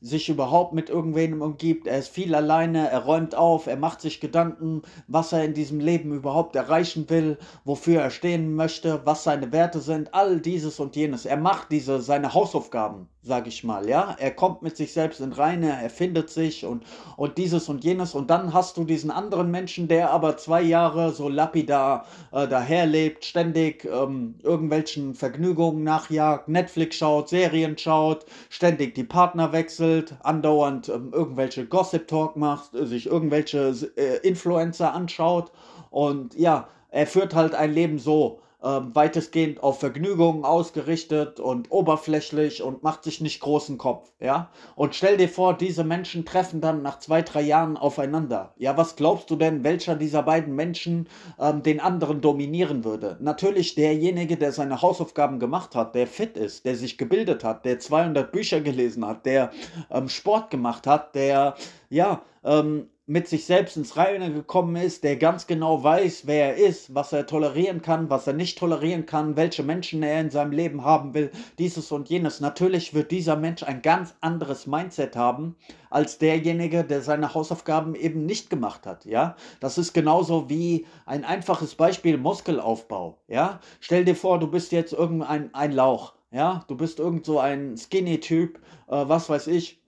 sich 0.00 0.28
überhaupt 0.28 0.72
mit 0.72 0.90
irgendwem 0.90 1.40
umgibt. 1.40 1.86
Er 1.86 1.98
ist 1.98 2.08
viel 2.08 2.34
alleine, 2.34 2.88
er 2.90 3.00
räumt 3.00 3.34
auf, 3.34 3.66
er 3.66 3.76
macht 3.76 4.00
sich 4.00 4.20
Gedanken, 4.20 4.82
was 5.08 5.32
er 5.32 5.44
in 5.44 5.54
diesem 5.54 5.80
Leben 5.80 6.12
überhaupt 6.12 6.54
erreichen 6.54 7.08
will, 7.08 7.38
wofür 7.64 8.02
er 8.02 8.10
stehen 8.10 8.54
möchte, 8.54 9.00
was 9.04 9.24
seine 9.24 9.52
Werte 9.52 9.80
sind, 9.80 10.12
all 10.14 10.40
dieses 10.40 10.80
und 10.80 10.96
jenes. 10.96 11.24
Er 11.24 11.38
macht 11.38 11.72
diese 11.72 12.00
seine 12.00 12.34
Hausaufgaben 12.34 13.08
sag 13.26 13.48
ich 13.48 13.64
mal, 13.64 13.88
ja. 13.88 14.14
Er 14.20 14.30
kommt 14.30 14.62
mit 14.62 14.76
sich 14.76 14.92
selbst 14.92 15.20
in 15.20 15.32
Reine, 15.32 15.82
er 15.82 15.90
findet 15.90 16.30
sich 16.30 16.64
und, 16.64 16.84
und 17.16 17.38
dieses 17.38 17.68
und 17.68 17.82
jenes. 17.82 18.14
Und 18.14 18.30
dann 18.30 18.54
hast 18.54 18.76
du 18.76 18.84
diesen 18.84 19.10
anderen 19.10 19.50
Menschen, 19.50 19.88
der 19.88 20.12
aber 20.12 20.36
zwei 20.36 20.62
Jahre 20.62 21.10
so 21.10 21.28
lapidar 21.28 22.06
äh, 22.30 22.46
daherlebt, 22.46 23.24
ständig 23.24 23.84
ähm, 23.84 24.36
irgendwelchen 24.44 25.16
Vergnügungen 25.16 25.82
nachjagt, 25.82 26.46
Netflix 26.46 26.98
schaut, 26.98 27.28
Serien 27.28 27.76
schaut, 27.76 28.26
ständig 28.48 28.94
die 28.94 29.02
Partner 29.02 29.52
wechselt 29.52 29.85
berieselt, 29.86 30.14
andauernd 30.22 30.88
ähm, 30.88 31.12
irgendwelche 31.12 31.66
Gossip-Talk 31.66 32.36
macht, 32.36 32.70
sich 32.72 33.06
irgendwelche 33.06 33.74
äh, 33.96 34.16
Influencer 34.26 34.92
anschaut. 34.92 35.52
Und 35.90 36.34
ja, 36.34 36.68
er 36.90 37.06
führt 37.06 37.34
halt 37.34 37.54
ein 37.54 37.72
Leben 37.72 37.98
so, 37.98 38.40
ähm, 38.62 38.94
weitestgehend 38.94 39.62
auf 39.62 39.80
Vergnügungen 39.80 40.44
ausgerichtet 40.44 41.40
und 41.40 41.70
oberflächlich 41.70 42.62
und 42.62 42.82
macht 42.82 43.04
sich 43.04 43.20
nicht 43.20 43.40
großen 43.40 43.76
Kopf, 43.76 44.10
ja. 44.18 44.50
Und 44.74 44.94
stell 44.94 45.18
dir 45.18 45.28
vor, 45.28 45.54
diese 45.54 45.84
Menschen 45.84 46.24
treffen 46.24 46.60
dann 46.60 46.82
nach 46.82 46.98
zwei, 46.98 47.22
drei 47.22 47.42
Jahren 47.42 47.76
aufeinander. 47.76 48.54
Ja, 48.56 48.76
was 48.76 48.96
glaubst 48.96 49.30
du 49.30 49.36
denn, 49.36 49.62
welcher 49.62 49.94
dieser 49.94 50.22
beiden 50.22 50.54
Menschen 50.54 51.08
ähm, 51.38 51.62
den 51.62 51.80
anderen 51.80 52.20
dominieren 52.20 52.84
würde? 52.84 53.18
Natürlich 53.20 53.74
derjenige, 53.74 54.36
der 54.36 54.52
seine 54.52 54.80
Hausaufgaben 54.80 55.38
gemacht 55.38 55.74
hat, 55.74 55.94
der 55.94 56.06
fit 56.06 56.36
ist, 56.36 56.64
der 56.64 56.76
sich 56.76 56.96
gebildet 56.96 57.44
hat, 57.44 57.64
der 57.64 57.78
200 57.78 58.32
Bücher 58.32 58.60
gelesen 58.60 59.06
hat, 59.06 59.26
der 59.26 59.50
ähm, 59.90 60.08
Sport 60.08 60.50
gemacht 60.50 60.86
hat, 60.86 61.14
der 61.14 61.56
ja 61.90 62.22
ähm, 62.42 62.88
mit 63.08 63.28
sich 63.28 63.46
selbst 63.46 63.76
ins 63.76 63.96
Reine 63.96 64.32
gekommen 64.32 64.74
ist, 64.74 65.04
der 65.04 65.16
ganz 65.16 65.46
genau 65.46 65.84
weiß, 65.84 66.26
wer 66.26 66.56
er 66.56 66.56
ist, 66.56 66.92
was 66.92 67.12
er 67.12 67.26
tolerieren 67.26 67.80
kann, 67.80 68.10
was 68.10 68.26
er 68.26 68.32
nicht 68.32 68.58
tolerieren 68.58 69.06
kann, 69.06 69.36
welche 69.36 69.62
Menschen 69.62 70.02
er 70.02 70.20
in 70.20 70.30
seinem 70.30 70.50
Leben 70.50 70.84
haben 70.84 71.14
will, 71.14 71.30
dieses 71.58 71.92
und 71.92 72.08
jenes. 72.08 72.40
Natürlich 72.40 72.94
wird 72.94 73.12
dieser 73.12 73.36
Mensch 73.36 73.62
ein 73.62 73.80
ganz 73.80 74.16
anderes 74.20 74.66
Mindset 74.66 75.14
haben 75.14 75.54
als 75.88 76.18
derjenige, 76.18 76.82
der 76.82 77.00
seine 77.00 77.32
Hausaufgaben 77.32 77.94
eben 77.94 78.26
nicht 78.26 78.50
gemacht 78.50 78.86
hat, 78.86 79.04
ja? 79.04 79.36
Das 79.60 79.78
ist 79.78 79.92
genauso 79.92 80.50
wie 80.50 80.84
ein 81.06 81.24
einfaches 81.24 81.76
Beispiel 81.76 82.18
Muskelaufbau, 82.18 83.18
ja? 83.28 83.60
Stell 83.78 84.04
dir 84.04 84.16
vor, 84.16 84.40
du 84.40 84.48
bist 84.48 84.72
jetzt 84.72 84.92
irgendein 84.92 85.54
ein 85.54 85.70
Lauch, 85.70 86.14
ja? 86.32 86.64
Du 86.66 86.76
bist 86.76 86.98
irgend 86.98 87.24
so 87.24 87.38
ein 87.38 87.76
Skinny 87.76 88.18
Typ, 88.18 88.58
äh, 88.88 89.04
was 89.06 89.30
weiß 89.30 89.46
ich, 89.46 89.80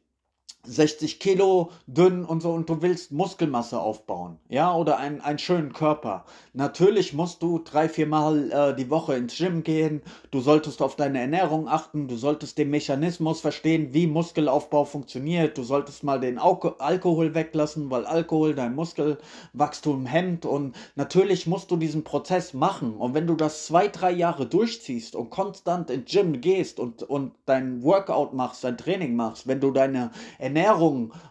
60 0.65 1.19
Kilo 1.21 1.71
dünn 1.87 2.25
und 2.25 2.43
so 2.43 2.53
und 2.53 2.69
du 2.69 2.83
willst 2.83 3.13
Muskelmasse 3.13 3.81
aufbauen, 3.81 4.39
ja, 4.49 4.75
oder 4.75 4.99
einen, 4.99 5.21
einen 5.21 5.39
schönen 5.39 5.73
Körper. 5.73 6.25
Natürlich 6.53 7.15
musst 7.15 7.43
du 7.43 7.59
drei, 7.59 7.89
vier 7.89 8.07
Mal 8.07 8.51
äh, 8.51 8.77
die 8.77 8.91
Woche 8.91 9.15
ins 9.15 9.37
Gym 9.37 9.63
gehen, 9.63 10.03
du 10.31 10.41
solltest 10.41 10.83
auf 10.83 10.97
deine 10.97 11.21
Ernährung 11.21 11.69
achten, 11.69 12.09
du 12.09 12.17
solltest 12.17 12.59
den 12.59 12.71
Mechanismus 12.71 13.41
verstehen, 13.41 13.95
wie 13.95 14.07
Muskelaufbau 14.07 14.85
funktioniert, 14.85 15.57
du 15.57 15.63
solltest 15.63 16.05
mal 16.05 16.21
den 16.21 16.39
Alko 16.39 16.75
Alkohol 16.79 17.35
weglassen, 17.35 17.91
weil 17.91 18.05
Alkohol 18.05 18.55
dein 18.55 18.75
Muskelwachstum 18.75 20.07
hemmt. 20.07 20.45
Und 20.45 20.77
natürlich 20.97 21.47
musst 21.47 21.71
du 21.71 21.77
diesen 21.77 22.05
Prozess 22.05 22.53
machen. 22.53 22.97
Und 22.97 23.15
wenn 23.15 23.27
du 23.27 23.35
das 23.35 23.67
zwei, 23.67 23.89
drei 23.89 24.11
Jahre 24.11 24.47
durchziehst 24.47 25.17
und 25.17 25.31
konstant 25.31 25.91
ins 25.91 26.11
Gym 26.11 26.41
gehst 26.41 26.79
und, 26.79 27.03
und 27.03 27.33
dein 27.47 27.83
Workout 27.83 28.35
machst, 28.35 28.65
dein 28.65 28.77
Training 28.77 29.17
machst, 29.17 29.47
wenn 29.47 29.61
du 29.61 29.71
deine 29.71 30.11
Ernährung 30.39 30.48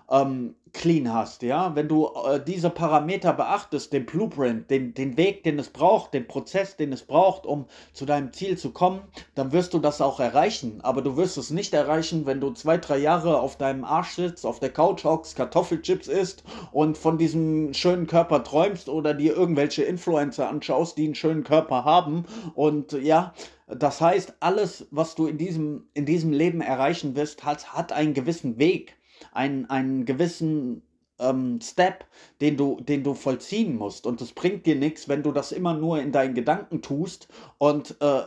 ähm, 0.10 0.56
clean 0.74 1.12
hast, 1.12 1.42
ja, 1.42 1.76
wenn 1.76 1.88
du 1.88 2.08
äh, 2.08 2.40
diese 2.44 2.70
Parameter 2.70 3.34
beachtest, 3.34 3.92
den 3.94 4.06
Blueprint, 4.06 4.70
den, 4.70 4.94
den 4.94 5.18
Weg, 5.18 5.44
den 5.44 5.58
es 5.60 5.70
braucht, 5.70 6.14
den 6.14 6.28
Prozess, 6.28 6.76
den 6.76 6.94
es 6.94 7.04
braucht, 7.04 7.46
um 7.46 7.66
zu 7.94 8.06
deinem 8.06 8.32
Ziel 8.32 8.58
zu 8.58 8.72
kommen, 8.72 9.02
dann 9.36 9.52
wirst 9.52 9.74
du 9.74 9.80
das 9.80 10.02
auch 10.02 10.20
erreichen. 10.20 10.80
Aber 10.84 11.02
du 11.02 11.18
wirst 11.18 11.38
es 11.38 11.50
nicht 11.50 11.74
erreichen, 11.74 12.26
wenn 12.26 12.40
du 12.40 12.52
zwei, 12.52 12.78
drei 12.78 12.98
Jahre 12.98 13.40
auf 13.40 13.58
deinem 13.58 13.84
Arsch 13.84 14.16
sitzt, 14.16 14.46
auf 14.46 14.60
der 14.60 14.72
Couch 14.72 15.04
hockst, 15.04 15.36
Kartoffelchips 15.36 16.08
isst 16.08 16.44
und 16.72 16.98
von 16.98 17.18
diesem 17.18 17.74
schönen 17.74 18.08
Körper 18.08 18.44
träumst 18.44 18.88
oder 18.90 19.14
dir 19.14 19.36
irgendwelche 19.36 19.84
Influencer 19.84 20.48
anschaust, 20.48 20.98
die 20.98 21.06
einen 21.06 21.16
schönen 21.16 21.44
Körper 21.44 21.86
haben. 21.86 22.26
Und 22.54 22.92
ja, 22.92 23.34
das 23.68 24.00
heißt, 24.00 24.36
alles, 24.40 24.88
was 24.92 25.16
du 25.16 25.28
in 25.28 25.38
diesem, 25.38 25.88
in 25.94 26.06
diesem 26.06 26.32
Leben 26.32 26.62
erreichen 26.62 27.16
wirst, 27.16 27.44
hat, 27.44 27.74
hat 27.74 27.92
einen 27.92 28.14
gewissen 28.14 28.58
Weg, 28.60 28.97
einen, 29.38 29.70
einen 29.70 30.06
gewissen 30.06 30.82
ähm, 31.20 31.60
Step, 31.62 32.06
den 32.42 32.58
du, 32.58 32.82
den 32.82 33.04
du 33.04 33.14
vollziehen 33.14 33.76
musst. 33.76 34.06
Und 34.06 34.22
es 34.22 34.34
bringt 34.34 34.66
dir 34.66 34.76
nichts, 34.76 35.08
wenn 35.08 35.24
du 35.24 35.32
das 35.32 35.52
immer 35.52 35.74
nur 35.74 36.02
in 36.02 36.12
deinen 36.12 36.34
Gedanken 36.34 36.82
tust 36.82 37.28
und 37.58 37.96
äh, 38.02 38.24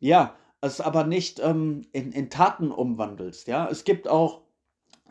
ja, 0.00 0.34
es 0.60 0.80
aber 0.80 1.04
nicht 1.04 1.40
ähm, 1.40 1.82
in, 1.92 2.12
in 2.12 2.30
Taten 2.30 2.70
umwandelst. 2.70 3.48
Ja, 3.48 3.68
es 3.68 3.84
gibt 3.84 4.08
auch 4.08 4.42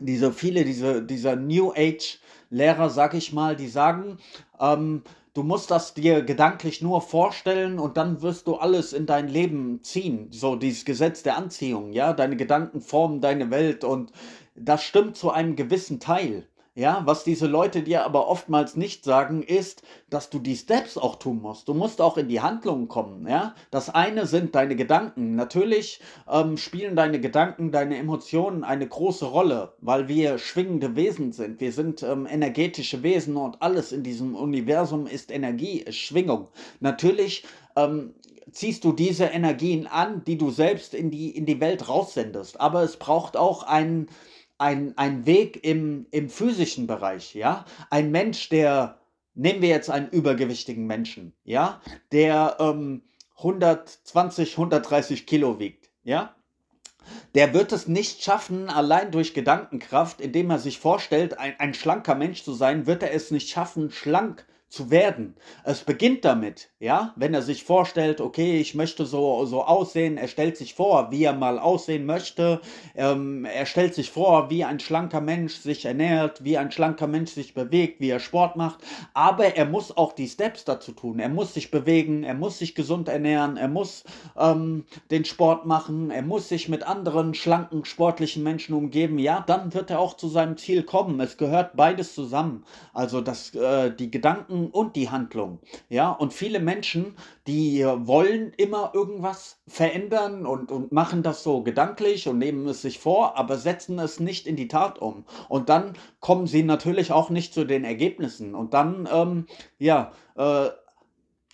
diese 0.00 0.32
viele, 0.32 0.64
diese, 0.64 1.02
dieser 1.02 1.36
New 1.36 1.72
Age 1.72 2.18
Lehrer, 2.50 2.90
sag 2.90 3.14
ich 3.14 3.32
mal, 3.32 3.56
die 3.56 3.68
sagen, 3.68 4.18
ähm, 4.58 5.02
Du 5.34 5.42
musst 5.42 5.70
das 5.70 5.94
dir 5.94 6.20
gedanklich 6.20 6.82
nur 6.82 7.00
vorstellen 7.00 7.78
und 7.78 7.96
dann 7.96 8.20
wirst 8.20 8.46
du 8.46 8.56
alles 8.56 8.92
in 8.92 9.06
dein 9.06 9.28
Leben 9.28 9.82
ziehen. 9.82 10.28
So 10.30 10.56
dieses 10.56 10.84
Gesetz 10.84 11.22
der 11.22 11.38
Anziehung, 11.38 11.94
ja, 11.94 12.12
deine 12.12 12.36
Gedanken 12.36 12.82
formen 12.82 13.22
deine 13.22 13.50
Welt 13.50 13.82
und 13.82 14.12
das 14.54 14.82
stimmt 14.82 15.16
zu 15.16 15.30
einem 15.30 15.56
gewissen 15.56 16.00
Teil. 16.00 16.46
Ja, 16.74 17.02
was 17.04 17.22
diese 17.22 17.46
Leute 17.46 17.82
dir 17.82 18.02
aber 18.02 18.28
oftmals 18.28 18.76
nicht 18.76 19.04
sagen, 19.04 19.42
ist, 19.42 19.82
dass 20.08 20.30
du 20.30 20.38
die 20.38 20.56
Steps 20.56 20.96
auch 20.96 21.16
tun 21.16 21.42
musst. 21.42 21.68
Du 21.68 21.74
musst 21.74 22.00
auch 22.00 22.16
in 22.16 22.28
die 22.28 22.40
Handlungen 22.40 22.88
kommen. 22.88 23.28
Ja, 23.28 23.54
das 23.70 23.90
eine 23.90 24.24
sind 24.26 24.54
deine 24.54 24.74
Gedanken. 24.74 25.36
Natürlich 25.36 26.00
ähm, 26.30 26.56
spielen 26.56 26.96
deine 26.96 27.20
Gedanken, 27.20 27.72
deine 27.72 27.98
Emotionen 27.98 28.64
eine 28.64 28.88
große 28.88 29.26
Rolle, 29.26 29.74
weil 29.82 30.08
wir 30.08 30.38
schwingende 30.38 30.96
Wesen 30.96 31.32
sind. 31.32 31.60
Wir 31.60 31.72
sind 31.72 32.02
ähm, 32.02 32.26
energetische 32.26 33.02
Wesen 33.02 33.36
und 33.36 33.60
alles 33.60 33.92
in 33.92 34.02
diesem 34.02 34.34
Universum 34.34 35.06
ist 35.06 35.30
Energie, 35.30 35.80
ist 35.80 35.98
Schwingung. 35.98 36.48
Natürlich 36.80 37.44
ähm, 37.76 38.14
ziehst 38.50 38.84
du 38.84 38.92
diese 38.92 39.26
Energien 39.26 39.86
an, 39.86 40.24
die 40.24 40.38
du 40.38 40.50
selbst 40.50 40.94
in 40.94 41.10
die, 41.10 41.36
in 41.36 41.44
die 41.44 41.60
Welt 41.60 41.86
raussendest. 41.90 42.58
Aber 42.62 42.82
es 42.82 42.96
braucht 42.96 43.36
auch 43.36 43.62
einen 43.64 44.08
ein, 44.62 44.96
ein 44.96 45.26
Weg 45.26 45.64
im, 45.64 46.06
im 46.12 46.30
physischen 46.30 46.86
Bereich, 46.86 47.34
ja. 47.34 47.64
Ein 47.90 48.12
Mensch, 48.12 48.48
der, 48.48 48.98
nehmen 49.34 49.60
wir 49.60 49.68
jetzt 49.68 49.90
einen 49.90 50.08
übergewichtigen 50.08 50.86
Menschen, 50.86 51.34
ja, 51.44 51.82
der 52.12 52.56
ähm, 52.60 53.02
120, 53.38 54.52
130 54.52 55.26
Kilo 55.26 55.58
wiegt, 55.58 55.90
ja. 56.04 56.34
Der 57.34 57.52
wird 57.52 57.72
es 57.72 57.88
nicht 57.88 58.22
schaffen, 58.22 58.70
allein 58.70 59.10
durch 59.10 59.34
Gedankenkraft, 59.34 60.20
indem 60.20 60.50
er 60.50 60.60
sich 60.60 60.78
vorstellt, 60.78 61.36
ein, 61.36 61.58
ein 61.58 61.74
schlanker 61.74 62.14
Mensch 62.14 62.44
zu 62.44 62.52
sein, 62.52 62.86
wird 62.86 63.02
er 63.02 63.12
es 63.12 63.32
nicht 63.32 63.50
schaffen, 63.50 63.90
schlank 63.90 64.46
zu 64.72 64.90
werden. 64.90 65.36
Es 65.64 65.84
beginnt 65.84 66.24
damit, 66.24 66.70
ja, 66.80 67.12
wenn 67.16 67.34
er 67.34 67.42
sich 67.42 67.64
vorstellt, 67.64 68.22
okay, 68.22 68.58
ich 68.58 68.74
möchte 68.74 69.04
so, 69.04 69.44
so 69.44 69.64
aussehen, 69.64 70.16
er 70.16 70.28
stellt 70.28 70.56
sich 70.56 70.74
vor, 70.74 71.10
wie 71.10 71.24
er 71.24 71.34
mal 71.34 71.58
aussehen 71.58 72.06
möchte, 72.06 72.62
ähm, 72.94 73.44
er 73.44 73.66
stellt 73.66 73.94
sich 73.94 74.10
vor, 74.10 74.48
wie 74.48 74.64
ein 74.64 74.80
schlanker 74.80 75.20
Mensch 75.20 75.56
sich 75.56 75.84
ernährt, 75.84 76.42
wie 76.42 76.56
ein 76.56 76.72
schlanker 76.72 77.06
Mensch 77.06 77.32
sich 77.32 77.52
bewegt, 77.52 78.00
wie 78.00 78.08
er 78.08 78.18
Sport 78.18 78.56
macht, 78.56 78.78
aber 79.12 79.56
er 79.56 79.66
muss 79.66 79.94
auch 79.94 80.14
die 80.14 80.26
Steps 80.26 80.64
dazu 80.64 80.92
tun, 80.92 81.18
er 81.18 81.28
muss 81.28 81.52
sich 81.52 81.70
bewegen, 81.70 82.24
er 82.24 82.34
muss 82.34 82.58
sich 82.58 82.74
gesund 82.74 83.10
ernähren, 83.10 83.58
er 83.58 83.68
muss 83.68 84.04
ähm, 84.38 84.86
den 85.10 85.26
Sport 85.26 85.66
machen, 85.66 86.10
er 86.10 86.22
muss 86.22 86.48
sich 86.48 86.70
mit 86.70 86.82
anderen 86.82 87.34
schlanken, 87.34 87.84
sportlichen 87.84 88.42
Menschen 88.42 88.74
umgeben, 88.74 89.18
ja, 89.18 89.44
dann 89.46 89.74
wird 89.74 89.90
er 89.90 90.00
auch 90.00 90.16
zu 90.16 90.28
seinem 90.28 90.56
Ziel 90.56 90.82
kommen. 90.82 91.20
Es 91.20 91.36
gehört 91.36 91.76
beides 91.76 92.14
zusammen. 92.14 92.64
Also 92.94 93.20
das, 93.20 93.54
äh, 93.54 93.94
die 93.94 94.10
Gedanken 94.10 94.61
und 94.70 94.96
die 94.96 95.10
Handlung. 95.10 95.60
Ja, 95.88 96.10
und 96.10 96.32
viele 96.32 96.60
Menschen, 96.60 97.16
die 97.46 97.84
wollen 97.84 98.52
immer 98.56 98.92
irgendwas 98.94 99.60
verändern 99.66 100.46
und, 100.46 100.70
und 100.70 100.92
machen 100.92 101.22
das 101.22 101.42
so 101.42 101.62
gedanklich 101.62 102.28
und 102.28 102.38
nehmen 102.38 102.66
es 102.68 102.82
sich 102.82 102.98
vor, 102.98 103.36
aber 103.36 103.56
setzen 103.56 103.98
es 103.98 104.20
nicht 104.20 104.46
in 104.46 104.56
die 104.56 104.68
Tat 104.68 105.00
um. 105.00 105.24
Und 105.48 105.68
dann 105.68 105.94
kommen 106.20 106.46
sie 106.46 106.62
natürlich 106.62 107.12
auch 107.12 107.30
nicht 107.30 107.54
zu 107.54 107.64
den 107.64 107.84
Ergebnissen. 107.84 108.54
Und 108.54 108.74
dann, 108.74 109.08
ähm, 109.12 109.46
ja, 109.78 110.12
äh, 110.36 110.68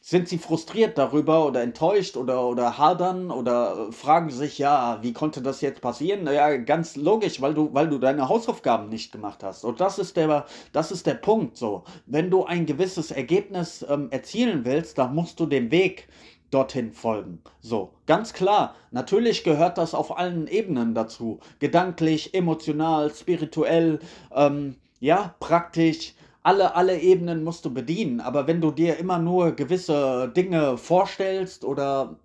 sind 0.09 0.27
sie 0.27 0.39
frustriert 0.39 0.97
darüber 0.97 1.45
oder 1.45 1.61
enttäuscht 1.61 2.17
oder, 2.17 2.47
oder 2.47 2.79
hadern 2.79 3.31
oder 3.31 3.93
fragen 3.93 4.31
sich, 4.31 4.57
ja, 4.57 5.01
wie 5.03 5.13
konnte 5.13 5.43
das 5.43 5.61
jetzt 5.61 5.83
passieren? 5.83 6.25
Naja, 6.25 6.57
ganz 6.57 6.97
logisch, 6.97 7.43
weil 7.43 7.53
du, 7.53 7.75
weil 7.75 7.91
du 7.91 7.99
deine 7.99 8.27
Hausaufgaben 8.27 8.89
nicht 8.89 9.13
gemacht 9.13 9.45
hast. 9.45 9.65
Und 9.65 9.83
das 9.83 9.99
ist 9.99 10.17
der, 10.17 10.47
das 10.73 10.93
ist 10.93 11.07
der 11.07 11.13
Punkt 11.13 11.59
so. 11.59 11.85
Wenn 12.07 12.31
du 12.31 12.47
ein 12.47 12.65
gewisses 12.65 13.11
Ergebnis 13.11 13.85
ähm, 13.87 14.09
erzielen 14.11 14.65
willst, 14.65 14.97
dann 14.97 15.15
musst 15.15 15.41
du 15.41 15.45
dem 15.45 15.71
Weg 15.71 16.09
dorthin 16.51 16.95
folgen. 16.95 17.43
So, 17.61 17.91
ganz 18.07 18.33
klar, 18.33 18.77
natürlich 18.91 19.45
gehört 19.45 19.77
das 19.77 19.93
auf 19.93 20.17
allen 20.17 20.47
Ebenen 20.47 20.95
dazu. 20.95 21.39
Gedanklich, 21.59 22.33
emotional, 22.33 23.15
spirituell, 23.15 23.99
ähm, 24.35 24.77
ja, 25.01 25.35
praktisch 25.39 26.15
alle, 26.43 26.75
alle 26.75 26.99
Ebenen 26.99 27.45
musst 27.45 27.65
du 27.65 27.73
bedienen. 27.73 28.21
Aber 28.21 28.47
wenn 28.47 28.61
du 28.61 28.71
dir 28.71 28.97
immer 28.99 29.19
nur 29.19 29.53
gewisse 29.53 30.33
Dinge 30.35 30.79
vorstellst 30.79 31.65
oder 31.65 32.17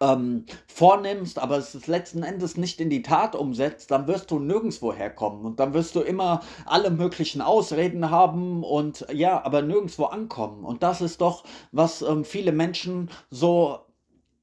ähm, 0.00 0.46
vornimmst, 0.66 1.38
aber 1.38 1.58
es 1.58 1.86
letzten 1.86 2.22
Endes 2.22 2.56
nicht 2.56 2.80
in 2.80 2.90
die 2.90 3.02
Tat 3.02 3.34
umsetzt, 3.34 3.90
dann 3.90 4.06
wirst 4.06 4.30
du 4.30 4.38
nirgendwo 4.38 4.92
herkommen 4.92 5.44
und 5.44 5.60
dann 5.60 5.74
wirst 5.74 5.94
du 5.94 6.00
immer 6.00 6.40
alle 6.64 6.90
möglichen 6.90 7.42
Ausreden 7.42 8.10
haben 8.10 8.64
und 8.64 9.06
ja, 9.12 9.44
aber 9.44 9.62
nirgendwo 9.62 10.06
ankommen. 10.06 10.64
Und 10.64 10.82
das 10.82 11.00
ist 11.02 11.20
doch, 11.20 11.44
was 11.72 12.02
ähm, 12.02 12.24
viele 12.24 12.52
Menschen 12.52 13.10
so 13.30 13.80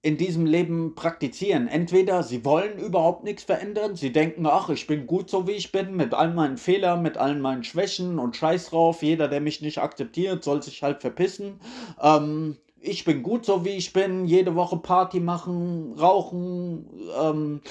in 0.07 0.15
diesem 0.15 0.45
Leben 0.45 0.95
praktizieren. 0.95 1.67
Entweder 1.67 2.23
sie 2.23 2.45
wollen 2.45 2.79
überhaupt 2.79 3.25
nichts 3.25 3.43
verändern, 3.43 3.97
sie 3.97 4.13
denken, 4.13 4.45
ach, 4.45 4.69
ich 4.69 4.87
bin 4.87 5.05
gut 5.05 5.29
so 5.29 5.47
wie 5.47 5.51
ich 5.51 5.73
bin, 5.73 5.97
mit 5.97 6.13
all 6.13 6.33
meinen 6.33 6.55
Fehlern, 6.55 7.01
mit 7.01 7.17
all 7.17 7.35
meinen 7.35 7.65
Schwächen 7.65 8.17
und 8.17 8.37
scheiß 8.37 8.69
drauf, 8.69 9.03
jeder, 9.03 9.27
der 9.27 9.41
mich 9.41 9.59
nicht 9.59 9.79
akzeptiert, 9.79 10.45
soll 10.45 10.63
sich 10.63 10.81
halt 10.81 11.01
verpissen. 11.01 11.59
Ähm, 12.01 12.55
ich 12.87 13.03
bin 13.03 13.23
gut 13.23 13.45
so 13.45 13.65
wie 13.65 13.71
ich 13.71 13.93
bin, 13.93 14.25
jede 14.25 14.55
Woche 14.55 14.77
Party 14.77 15.19
machen, 15.19 15.93
rauchen, 15.99 16.85
ähm, 17.19 17.61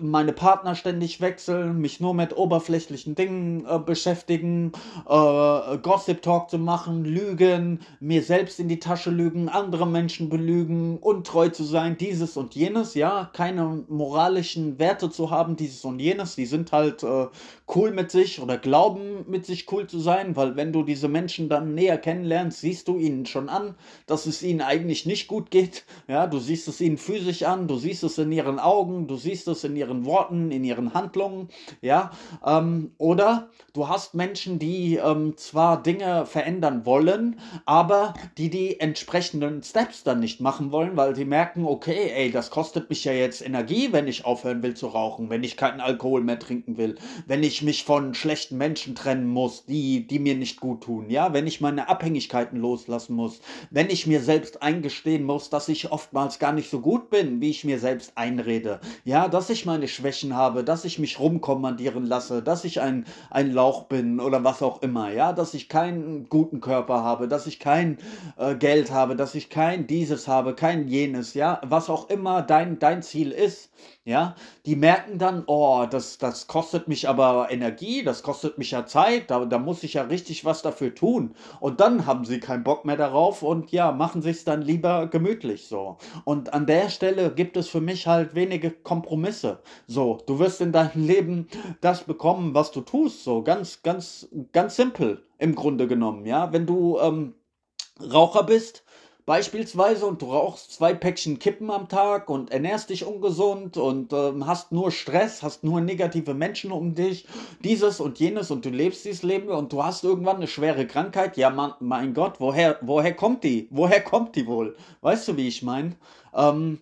meine 0.00 0.32
Partner 0.32 0.74
ständig 0.74 1.20
wechseln, 1.20 1.80
mich 1.80 2.00
nur 2.00 2.14
mit 2.14 2.36
oberflächlichen 2.36 3.14
Dingen 3.14 3.66
äh, 3.66 3.78
beschäftigen, 3.78 4.72
äh, 5.08 5.78
Gossip 5.78 6.22
Talk 6.22 6.50
zu 6.50 6.58
machen, 6.58 7.04
lügen, 7.04 7.80
mir 7.98 8.22
selbst 8.22 8.60
in 8.60 8.68
die 8.68 8.78
Tasche 8.78 9.10
lügen, 9.10 9.48
andere 9.48 9.86
Menschen 9.86 10.28
belügen, 10.28 10.98
untreu 10.98 11.48
zu 11.48 11.64
sein, 11.64 11.96
dieses 11.96 12.36
und 12.36 12.54
jenes, 12.54 12.94
ja, 12.94 13.30
keine 13.32 13.84
moralischen 13.88 14.78
Werte 14.78 15.10
zu 15.10 15.30
haben, 15.30 15.56
dieses 15.56 15.84
und 15.84 15.98
jenes, 15.98 16.36
die 16.36 16.46
sind 16.46 16.72
halt 16.72 17.02
äh, 17.02 17.26
cool 17.74 17.90
mit 17.92 18.10
sich 18.10 18.40
oder 18.40 18.58
glauben 18.58 19.24
mit 19.28 19.46
sich 19.46 19.70
cool 19.72 19.86
zu 19.86 19.98
sein, 19.98 20.36
weil 20.36 20.56
wenn 20.56 20.72
du 20.72 20.82
diese 20.82 21.08
Menschen 21.08 21.48
dann 21.48 21.74
näher 21.74 21.98
kennenlernst, 21.98 22.60
siehst 22.60 22.88
du 22.88 22.98
ihnen 22.98 23.26
schon 23.26 23.48
an, 23.48 23.74
dass 24.06 24.26
es 24.26 24.42
ihnen 24.42 24.59
eigentlich 24.62 25.06
nicht 25.06 25.28
gut 25.28 25.50
geht. 25.50 25.84
Ja, 26.08 26.26
du 26.26 26.38
siehst 26.38 26.68
es 26.68 26.80
ihnen 26.80 26.98
physisch 26.98 27.42
an, 27.42 27.68
du 27.68 27.76
siehst 27.76 28.04
es 28.04 28.18
in 28.18 28.32
ihren 28.32 28.58
Augen, 28.58 29.06
du 29.06 29.16
siehst 29.16 29.48
es 29.48 29.64
in 29.64 29.76
ihren 29.76 30.04
Worten, 30.04 30.50
in 30.50 30.64
ihren 30.64 30.94
Handlungen. 30.94 31.48
Ja, 31.80 32.10
ähm, 32.44 32.92
oder 32.98 33.50
du 33.72 33.88
hast 33.88 34.14
Menschen, 34.14 34.58
die 34.58 34.96
ähm, 34.96 35.36
zwar 35.36 35.82
Dinge 35.82 36.26
verändern 36.26 36.84
wollen, 36.86 37.40
aber 37.64 38.14
die 38.38 38.50
die 38.50 38.80
entsprechenden 38.80 39.62
Steps 39.62 40.02
dann 40.02 40.20
nicht 40.20 40.40
machen 40.40 40.72
wollen, 40.72 40.96
weil 40.96 41.14
sie 41.14 41.24
merken, 41.24 41.64
okay, 41.64 42.10
ey, 42.14 42.30
das 42.30 42.50
kostet 42.50 42.90
mich 42.90 43.04
ja 43.04 43.12
jetzt 43.12 43.44
Energie, 43.44 43.92
wenn 43.92 44.08
ich 44.08 44.24
aufhören 44.24 44.62
will 44.62 44.74
zu 44.74 44.88
rauchen, 44.88 45.30
wenn 45.30 45.44
ich 45.44 45.56
keinen 45.56 45.80
Alkohol 45.80 46.22
mehr 46.22 46.38
trinken 46.38 46.76
will, 46.76 46.96
wenn 47.26 47.42
ich 47.42 47.62
mich 47.62 47.84
von 47.84 48.14
schlechten 48.14 48.56
Menschen 48.56 48.94
trennen 48.94 49.26
muss, 49.26 49.64
die, 49.64 50.06
die 50.06 50.18
mir 50.18 50.34
nicht 50.34 50.60
gut 50.60 50.82
tun, 50.82 51.10
ja, 51.10 51.32
wenn 51.32 51.46
ich 51.46 51.60
meine 51.60 51.88
Abhängigkeiten 51.88 52.58
loslassen 52.58 53.14
muss, 53.14 53.40
wenn 53.70 53.90
ich 53.90 54.06
mir 54.06 54.20
selbst 54.20 54.49
eingestehen 54.56 55.24
muss, 55.24 55.50
dass 55.50 55.68
ich 55.68 55.90
oftmals 55.90 56.38
gar 56.38 56.52
nicht 56.52 56.70
so 56.70 56.80
gut 56.80 57.10
bin, 57.10 57.40
wie 57.40 57.50
ich 57.50 57.64
mir 57.64 57.78
selbst 57.78 58.12
einrede, 58.16 58.80
ja, 59.04 59.28
dass 59.28 59.50
ich 59.50 59.66
meine 59.66 59.88
Schwächen 59.88 60.36
habe, 60.36 60.64
dass 60.64 60.84
ich 60.84 60.98
mich 60.98 61.18
rumkommandieren 61.18 62.06
lasse, 62.06 62.42
dass 62.42 62.64
ich 62.64 62.80
ein, 62.80 63.06
ein 63.30 63.52
Lauch 63.52 63.84
bin 63.84 64.20
oder 64.20 64.44
was 64.44 64.62
auch 64.62 64.82
immer, 64.82 65.10
ja, 65.12 65.32
dass 65.32 65.54
ich 65.54 65.68
keinen 65.68 66.28
guten 66.28 66.60
Körper 66.60 67.02
habe, 67.02 67.28
dass 67.28 67.46
ich 67.46 67.58
kein 67.58 67.98
äh, 68.36 68.54
Geld 68.54 68.90
habe, 68.90 69.16
dass 69.16 69.34
ich 69.34 69.50
kein 69.50 69.86
dieses 69.86 70.28
habe, 70.28 70.54
kein 70.54 70.88
jenes, 70.88 71.34
ja, 71.34 71.60
was 71.64 71.90
auch 71.90 72.10
immer 72.10 72.42
dein, 72.42 72.78
dein 72.78 73.02
Ziel 73.02 73.32
ist, 73.32 73.70
ja, 74.10 74.34
die 74.66 74.76
merken 74.76 75.18
dann, 75.18 75.44
oh, 75.46 75.86
das, 75.90 76.18
das 76.18 76.46
kostet 76.46 76.88
mich 76.88 77.08
aber 77.08 77.48
Energie, 77.50 78.02
das 78.02 78.22
kostet 78.22 78.58
mich 78.58 78.72
ja 78.72 78.84
Zeit, 78.84 79.30
da, 79.30 79.46
da 79.46 79.58
muss 79.58 79.82
ich 79.82 79.94
ja 79.94 80.02
richtig 80.02 80.44
was 80.44 80.60
dafür 80.60 80.94
tun. 80.94 81.34
Und 81.60 81.80
dann 81.80 82.04
haben 82.04 82.26
sie 82.26 82.40
keinen 82.40 82.64
Bock 82.64 82.84
mehr 82.84 82.96
darauf 82.96 83.42
und 83.42 83.72
ja, 83.72 83.92
machen 83.92 84.20
sich 84.20 84.44
dann 84.44 84.60
lieber 84.60 85.06
gemütlich 85.06 85.66
so. 85.66 85.96
Und 86.24 86.52
an 86.52 86.66
der 86.66 86.90
Stelle 86.90 87.30
gibt 87.30 87.56
es 87.56 87.68
für 87.68 87.80
mich 87.80 88.06
halt 88.06 88.34
wenige 88.34 88.70
Kompromisse. 88.70 89.62
So, 89.86 90.18
du 90.26 90.38
wirst 90.38 90.60
in 90.60 90.72
deinem 90.72 91.06
Leben 91.06 91.48
das 91.80 92.04
bekommen, 92.04 92.54
was 92.54 92.70
du 92.72 92.82
tust, 92.82 93.24
so 93.24 93.42
ganz, 93.42 93.82
ganz, 93.82 94.28
ganz 94.52 94.76
simpel 94.76 95.22
im 95.38 95.54
Grunde 95.54 95.86
genommen, 95.86 96.26
ja. 96.26 96.52
Wenn 96.52 96.66
du 96.66 96.98
ähm, 96.98 97.34
Raucher 98.12 98.44
bist, 98.44 98.84
Beispielsweise 99.30 100.06
und 100.06 100.22
du 100.22 100.32
rauchst 100.32 100.72
zwei 100.72 100.92
Päckchen 100.92 101.38
Kippen 101.38 101.70
am 101.70 101.88
Tag 101.88 102.28
und 102.28 102.50
ernährst 102.50 102.90
dich 102.90 103.04
ungesund 103.04 103.76
und 103.76 104.12
ähm, 104.12 104.44
hast 104.44 104.72
nur 104.72 104.90
Stress, 104.90 105.44
hast 105.44 105.62
nur 105.62 105.80
negative 105.80 106.34
Menschen 106.34 106.72
um 106.72 106.96
dich, 106.96 107.28
dieses 107.62 108.00
und 108.00 108.18
jenes 108.18 108.50
und 108.50 108.64
du 108.64 108.70
lebst 108.70 109.04
dieses 109.04 109.22
Leben 109.22 109.50
und 109.50 109.72
du 109.72 109.84
hast 109.84 110.02
irgendwann 110.02 110.38
eine 110.38 110.48
schwere 110.48 110.84
Krankheit. 110.84 111.36
Ja, 111.36 111.48
man, 111.48 111.74
mein 111.78 112.12
Gott, 112.12 112.40
woher, 112.40 112.78
woher 112.80 113.14
kommt 113.14 113.44
die? 113.44 113.68
Woher 113.70 114.00
kommt 114.00 114.34
die 114.34 114.48
wohl? 114.48 114.76
Weißt 115.00 115.28
du, 115.28 115.36
wie 115.36 115.46
ich 115.46 115.62
meine? 115.62 115.92
Ähm, 116.34 116.80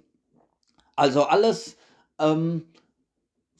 also 0.96 1.24
alles, 1.24 1.76
ähm, 2.18 2.64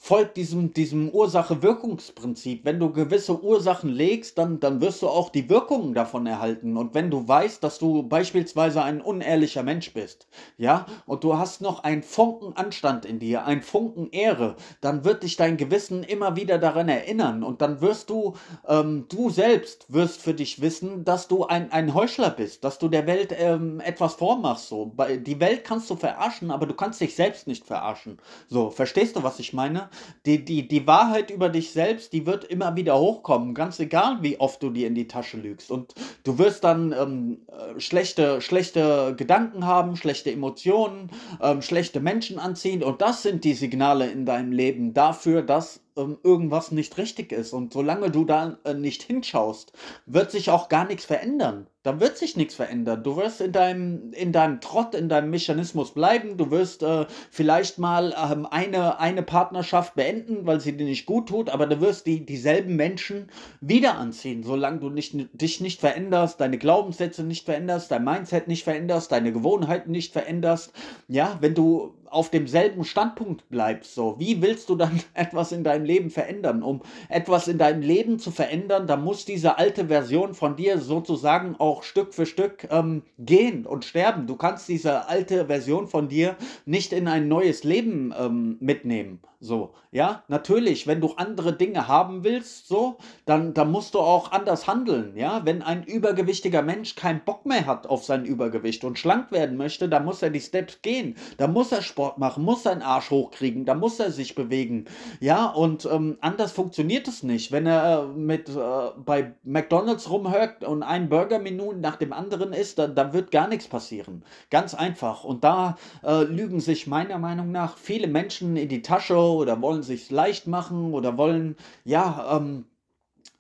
folgt 0.01 0.37
diesem, 0.37 0.73
diesem 0.73 1.11
Ursache-Wirkungsprinzip. 1.11 2.65
Wenn 2.65 2.79
du 2.79 2.93
gewisse 2.93 3.43
Ursachen 3.43 3.91
legst, 3.91 4.39
dann, 4.39 4.61
dann 4.61 4.81
wirst 4.81 5.03
du 5.03 5.09
auch 5.09 5.29
die 5.29 5.51
Wirkungen 5.51 5.93
davon 5.93 6.25
erhalten. 6.27 6.77
Und 6.77 6.95
wenn 6.95 7.11
du 7.11 7.27
weißt, 7.27 7.63
dass 7.63 7.79
du 7.79 8.05
beispielsweise 8.05 8.83
ein 8.83 9.01
unehrlicher 9.01 9.65
Mensch 9.65 9.93
bist, 9.93 10.29
ja, 10.57 10.87
und 11.05 11.25
du 11.25 11.37
hast 11.37 11.61
noch 11.61 11.83
einen 11.83 12.05
Funken 12.05 12.57
Anstand 12.57 13.05
in 13.05 13.19
dir, 13.19 13.45
einen 13.45 13.61
Funken 13.61 14.09
Ehre, 14.11 14.55
dann 14.81 15.05
wird 15.05 15.25
dich 15.25 15.37
dein 15.37 15.57
Gewissen 15.57 16.05
immer 16.05 16.37
wieder 16.37 16.59
daran 16.59 16.89
erinnern. 16.89 17.43
Und 17.43 17.61
dann 17.61 17.81
wirst 17.81 18.09
du, 18.09 18.35
ähm, 18.67 19.07
du 19.09 19.31
selbst 19.31 19.93
wirst 19.93 20.23
für 20.23 20.33
dich 20.33 20.63
wissen, 20.63 21.05
dass 21.05 21.27
du 21.27 21.45
ein, 21.45 21.73
ein 21.73 21.93
Heuchler 21.93 22.31
bist, 22.31 22.63
dass 22.63 22.79
du 22.79 22.89
der 22.89 23.07
Welt 23.07 23.35
ähm, 23.37 23.81
etwas 23.81 24.15
vormachst. 24.15 24.69
So. 24.69 24.95
Die 25.27 25.41
Welt 25.41 25.65
kannst 25.65 25.91
du 25.91 25.97
verarschen, 25.97 26.53
aber 26.53 26.67
du 26.67 26.75
kannst 26.75 27.01
dich 27.01 27.17
selbst 27.17 27.49
nicht 27.49 27.67
verarschen. 27.67 28.19
So, 28.49 28.71
verstehst 28.71 29.17
du, 29.17 29.25
was 29.25 29.41
ich 29.41 29.53
meine? 29.53 29.88
Die, 30.27 30.45
die, 30.45 30.69
die 30.69 30.87
Wahrheit 30.87 31.31
über 31.31 31.49
dich 31.49 31.71
selbst, 31.71 32.13
die 32.13 32.27
wird 32.27 32.45
immer 32.45 32.77
wieder 32.77 32.99
hochkommen, 32.99 33.55
ganz 33.55 33.79
egal, 33.81 34.19
wie 34.23 34.39
oft 34.41 34.63
du 34.63 34.71
dir 34.71 34.87
in 34.87 34.95
die 34.95 35.09
Tasche 35.09 35.37
lügst. 35.37 35.71
Und 35.71 35.95
du 36.25 36.39
wirst 36.39 36.65
dann 36.65 36.93
ähm, 36.93 37.41
äh, 37.49 37.79
schlechte, 37.81 38.41
schlechte 38.41 39.15
Gedanken 39.17 39.67
haben, 39.67 39.97
schlechte 39.97 40.33
Emotionen, 40.33 41.11
ähm, 41.41 41.63
schlechte 41.63 42.01
Menschen 42.01 42.39
anziehen. 42.39 42.83
Und 42.83 43.01
das 43.03 43.23
sind 43.23 43.45
die 43.45 43.55
Signale 43.55 44.11
in 44.11 44.27
deinem 44.27 44.53
Leben 44.53 44.95
dafür, 44.95 45.43
dass 45.43 45.81
ähm, 45.97 46.19
irgendwas 46.23 46.71
nicht 46.71 46.97
richtig 46.97 47.33
ist. 47.33 47.53
Und 47.53 47.73
solange 47.73 48.11
du 48.11 48.25
da 48.25 48.59
äh, 48.65 48.75
nicht 48.75 49.03
hinschaust, 49.03 49.73
wird 50.07 50.31
sich 50.31 50.51
auch 50.51 50.69
gar 50.69 50.87
nichts 50.87 51.05
verändern. 51.05 51.67
Da 51.89 52.01
wird 52.01 52.19
sich 52.19 52.37
nichts 52.37 52.55
verändern. 52.55 53.03
Du 53.03 53.17
wirst 53.17 53.41
in 53.41 53.51
deinem, 53.51 54.13
in 54.13 54.31
deinem 54.31 54.61
Trott, 54.61 54.95
in 54.95 55.09
deinem 55.09 55.31
Mechanismus 55.31 55.95
bleiben. 55.95 56.37
Du 56.37 56.51
wirst 56.51 56.83
äh, 56.83 57.07
vielleicht 57.31 57.79
mal 57.79 58.15
ähm, 58.31 58.45
eine, 58.45 59.01
eine 59.01 59.23
Partnerschaft 59.23 59.95
beenden, 59.95 60.45
weil 60.45 60.61
sie 60.61 60.77
dir 60.77 60.85
nicht 60.85 61.07
gut 61.07 61.31
tut, 61.31 61.49
aber 61.49 61.67
du 61.67 61.81
wirst 61.81 62.05
die, 62.05 62.27
dieselben 62.27 62.77
Menschen 62.77 63.31
wieder 63.63 63.97
anziehen, 63.97 64.43
solange 64.43 64.81
du 64.81 64.91
nicht, 64.91 65.15
dich 65.33 65.63
nicht 65.63 65.81
veränderst, 65.81 66.43
deine 66.43 66.59
Glaubenssätze 66.59 67.25
nicht 67.25 67.47
veränderst, 67.47 67.91
dein 67.91 68.05
Mindset 68.05 68.49
nicht 68.49 68.65
veränderst, 68.65 69.11
deine 69.11 69.33
Gewohnheiten 69.33 69.91
nicht 69.91 70.13
veränderst. 70.13 70.75
Ja, 71.09 71.39
wenn 71.41 71.55
du 71.55 71.95
auf 72.11 72.31
demselben 72.31 72.85
Standpunkt 72.85 73.49
bleibst, 73.49 73.95
so, 73.95 74.17
wie 74.19 74.43
willst 74.43 74.69
du 74.69 74.77
dann 74.77 75.01
etwas 75.15 75.53
in 75.53 75.65
deinem 75.65 75.85
Leben 75.85 76.11
verändern? 76.11 76.63
Um 76.63 76.83
etwas 77.09 77.49
in 77.49 77.59
deinem 77.59 77.83
Leben 77.83 78.19
zu 78.19 78.31
verändern, 78.31 78.87
da 78.87 78.97
muss 78.97 79.25
diese 79.25 79.59
alte 79.59 79.87
Version 79.87 80.35
von 80.35 80.57
dir 80.57 80.79
sozusagen 80.79 81.57
auch 81.59 81.78
Stück 81.83 82.15
für 82.15 82.27
Stück 82.27 82.69
ähm, 82.71 83.03
gehen 83.19 83.67
und 83.67 83.85
sterben. 83.85 84.27
Du 84.27 84.37
kannst 84.37 84.69
diese 84.69 85.09
alte 85.09 85.47
Version 85.47 85.89
von 85.89 86.09
dir 86.09 86.37
nicht 86.67 86.93
in 86.93 87.09
ein 87.09 87.29
neues 87.29 87.65
Leben 87.65 88.15
ähm, 88.19 88.57
mitnehmen. 88.61 89.21
So, 89.41 89.73
ja, 89.93 90.25
natürlich, 90.27 90.89
wenn 90.89 91.01
du 91.01 91.13
andere 91.13 91.53
Dinge 91.53 91.87
haben 91.87 92.25
willst, 92.25 92.67
so, 92.67 92.97
dann, 93.25 93.55
dann 93.55 93.71
musst 93.71 93.95
du 93.95 94.01
auch 94.01 94.33
anders 94.33 94.67
handeln, 94.67 95.17
ja. 95.17 95.43
Wenn 95.45 95.63
ein 95.63 95.85
übergewichtiger 95.85 96.63
Mensch 96.63 96.97
keinen 96.97 97.21
Bock 97.25 97.47
mehr 97.47 97.65
hat 97.65 97.87
auf 97.87 98.05
sein 98.05 98.25
Übergewicht 98.25 98.83
und 98.83 98.99
schlank 98.99 99.31
werden 99.31 99.57
möchte, 99.57 99.89
dann 99.89 100.05
muss 100.05 100.23
er 100.23 100.31
die 100.31 100.41
Steps 100.41 100.83
gehen. 100.83 101.15
Da 101.37 101.47
muss 101.47 101.71
er 101.71 101.83
Sport 101.83 102.19
machen, 102.19 102.43
muss 102.43 102.65
seinen 102.65 102.83
Arsch 102.83 103.11
hochkriegen, 103.11 103.65
da 103.65 103.75
muss 103.75 104.01
er 104.01 104.11
sich 104.11 104.35
bewegen, 104.35 104.87
ja. 105.21 105.47
Und 105.47 105.87
ähm, 105.87 106.19
anders 106.21 106.51
funktioniert 106.51 107.07
es 107.07 107.23
nicht. 107.23 107.53
Wenn 107.53 107.67
er 107.67 108.03
äh, 108.03 108.19
mit 108.19 108.49
äh, 108.49 108.53
bei 108.97 109.35
McDonalds 109.45 110.11
rumhört 110.11 110.65
und 110.65 110.83
ein 110.83 111.09
Burger-Menü 111.09 111.75
nach 111.77 111.95
dem 111.95 112.13
anderen 112.13 112.53
isst, 112.53 112.81
dann, 112.81 112.97
dann 112.97 113.13
wird 113.13 113.31
gar 113.31 113.47
nichts 113.47 113.69
passieren. 113.69 114.25
Ganz 114.51 114.75
einfach. 114.75 115.23
Und 115.23 115.45
da 115.45 115.77
äh, 116.03 116.25
lügen 116.25 116.59
sich 116.59 116.89
meiner 116.89 117.19
Meinung 117.19 117.53
nach 117.53 117.79
viele 117.79 118.09
Menschen 118.09 118.57
in 118.57 118.69
die 118.69 118.83
Tasche 118.83 119.28
oder 119.37 119.61
wollen 119.61 119.83
sich 119.83 120.11
leicht 120.11 120.47
machen 120.47 120.93
oder 120.95 121.17
wollen 121.17 121.57
ja 121.85 122.37
ähm, 122.37 122.65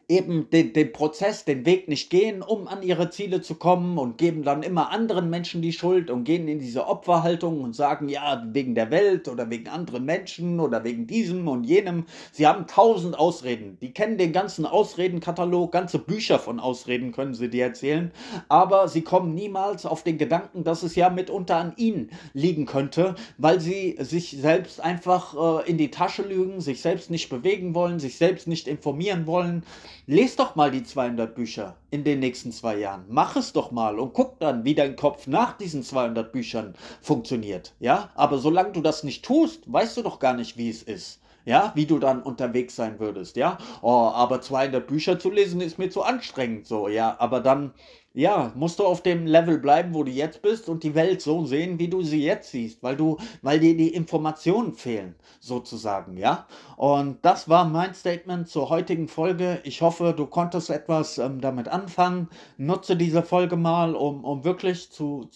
eben 0.08 0.48
den, 0.48 0.72
den 0.72 0.90
Prozess, 0.92 1.44
den 1.44 1.66
Weg 1.66 1.86
nicht 1.86 2.08
gehen, 2.08 2.40
um 2.40 2.66
an 2.66 2.82
ihre 2.82 3.10
Ziele 3.10 3.42
zu 3.42 3.56
kommen 3.56 3.98
und 3.98 4.16
geben 4.16 4.42
dann 4.42 4.62
immer 4.62 4.90
anderen 4.90 5.28
Menschen 5.28 5.60
die 5.60 5.74
Schuld 5.74 6.10
und 6.10 6.24
gehen 6.24 6.48
in 6.48 6.58
diese 6.58 6.86
Opferhaltung 6.86 7.60
und 7.60 7.76
sagen, 7.76 8.08
ja, 8.08 8.42
wegen 8.50 8.74
der 8.74 8.90
Welt 8.90 9.28
oder 9.28 9.50
wegen 9.50 9.68
anderen 9.68 10.06
Menschen 10.06 10.60
oder 10.60 10.82
wegen 10.82 11.06
diesem 11.06 11.46
und 11.46 11.64
jenem. 11.64 12.06
Sie 12.32 12.46
haben 12.46 12.66
tausend 12.66 13.18
Ausreden. 13.18 13.76
Die 13.82 13.92
kennen 13.92 14.16
den 14.16 14.32
ganzen 14.32 14.64
Ausredenkatalog, 14.64 15.72
ganze 15.72 15.98
Bücher 15.98 16.38
von 16.38 16.58
Ausreden 16.58 17.12
können 17.12 17.34
sie 17.34 17.50
dir 17.50 17.66
erzählen, 17.66 18.10
aber 18.48 18.88
sie 18.88 19.02
kommen 19.02 19.34
niemals 19.34 19.84
auf 19.84 20.04
den 20.04 20.16
Gedanken, 20.16 20.64
dass 20.64 20.82
es 20.82 20.94
ja 20.94 21.10
mitunter 21.10 21.56
an 21.56 21.74
ihnen 21.76 22.10
liegen 22.32 22.64
könnte, 22.64 23.14
weil 23.36 23.60
sie 23.60 23.96
sich 24.00 24.38
selbst 24.40 24.80
einfach 24.82 25.64
äh, 25.66 25.70
in 25.70 25.76
die 25.76 25.90
Tasche 25.90 26.22
lügen, 26.22 26.62
sich 26.62 26.80
selbst 26.80 27.10
nicht 27.10 27.28
bewegen 27.28 27.74
wollen, 27.74 27.98
sich 27.98 28.16
selbst 28.16 28.48
nicht 28.48 28.68
informieren 28.68 29.26
wollen 29.26 29.64
Les 30.10 30.36
doch 30.36 30.56
mal 30.56 30.70
die 30.70 30.84
200 30.84 31.34
Bücher 31.34 31.76
in 31.90 32.02
den 32.02 32.20
nächsten 32.20 32.50
zwei 32.50 32.78
Jahren. 32.78 33.04
Mach 33.10 33.36
es 33.36 33.52
doch 33.52 33.72
mal 33.72 33.98
und 33.98 34.14
guck 34.14 34.40
dann, 34.40 34.64
wie 34.64 34.74
dein 34.74 34.96
Kopf 34.96 35.26
nach 35.26 35.54
diesen 35.58 35.82
200 35.82 36.32
Büchern 36.32 36.72
funktioniert. 37.02 37.74
Ja, 37.78 38.08
aber 38.14 38.38
solange 38.38 38.72
du 38.72 38.80
das 38.80 39.04
nicht 39.04 39.22
tust, 39.22 39.70
weißt 39.70 39.98
du 39.98 40.02
doch 40.02 40.18
gar 40.18 40.32
nicht, 40.32 40.56
wie 40.56 40.70
es 40.70 40.82
ist 40.82 41.20
ja, 41.48 41.72
wie 41.74 41.86
du 41.86 41.98
dann 41.98 42.22
unterwegs 42.22 42.76
sein 42.76 43.00
würdest, 43.00 43.36
ja. 43.36 43.56
Oh, 43.80 44.10
aber 44.12 44.42
200 44.42 44.86
Bücher 44.86 45.18
zu 45.18 45.30
lesen 45.30 45.62
ist 45.62 45.78
mir 45.78 45.88
zu 45.88 46.02
anstrengend, 46.02 46.66
so, 46.66 46.88
ja. 46.88 47.16
Aber 47.18 47.40
dann, 47.40 47.72
ja, 48.12 48.52
musst 48.54 48.78
du 48.78 48.84
auf 48.84 49.02
dem 49.02 49.24
Level 49.26 49.56
bleiben, 49.58 49.94
wo 49.94 50.04
du 50.04 50.10
jetzt 50.10 50.42
bist 50.42 50.68
und 50.68 50.82
die 50.82 50.94
Welt 50.94 51.22
so 51.22 51.46
sehen, 51.46 51.78
wie 51.78 51.88
du 51.88 52.02
sie 52.02 52.22
jetzt 52.22 52.50
siehst, 52.50 52.82
weil 52.82 52.96
du, 52.96 53.16
weil 53.40 53.60
dir 53.60 53.74
die 53.74 53.94
Informationen 53.94 54.74
fehlen, 54.74 55.14
sozusagen, 55.40 56.18
ja. 56.18 56.46
Und 56.76 57.24
das 57.24 57.48
war 57.48 57.64
mein 57.64 57.94
Statement 57.94 58.46
zur 58.48 58.68
heutigen 58.68 59.08
Folge. 59.08 59.60
Ich 59.64 59.80
hoffe, 59.80 60.12
du 60.14 60.26
konntest 60.26 60.68
etwas 60.68 61.16
ähm, 61.16 61.40
damit 61.40 61.68
anfangen. 61.68 62.28
Nutze 62.58 62.94
diese 62.94 63.22
Folge 63.22 63.56
mal, 63.56 63.94
um, 63.94 64.22
um 64.22 64.44
wirklich 64.44 64.92
zu, 64.92 65.30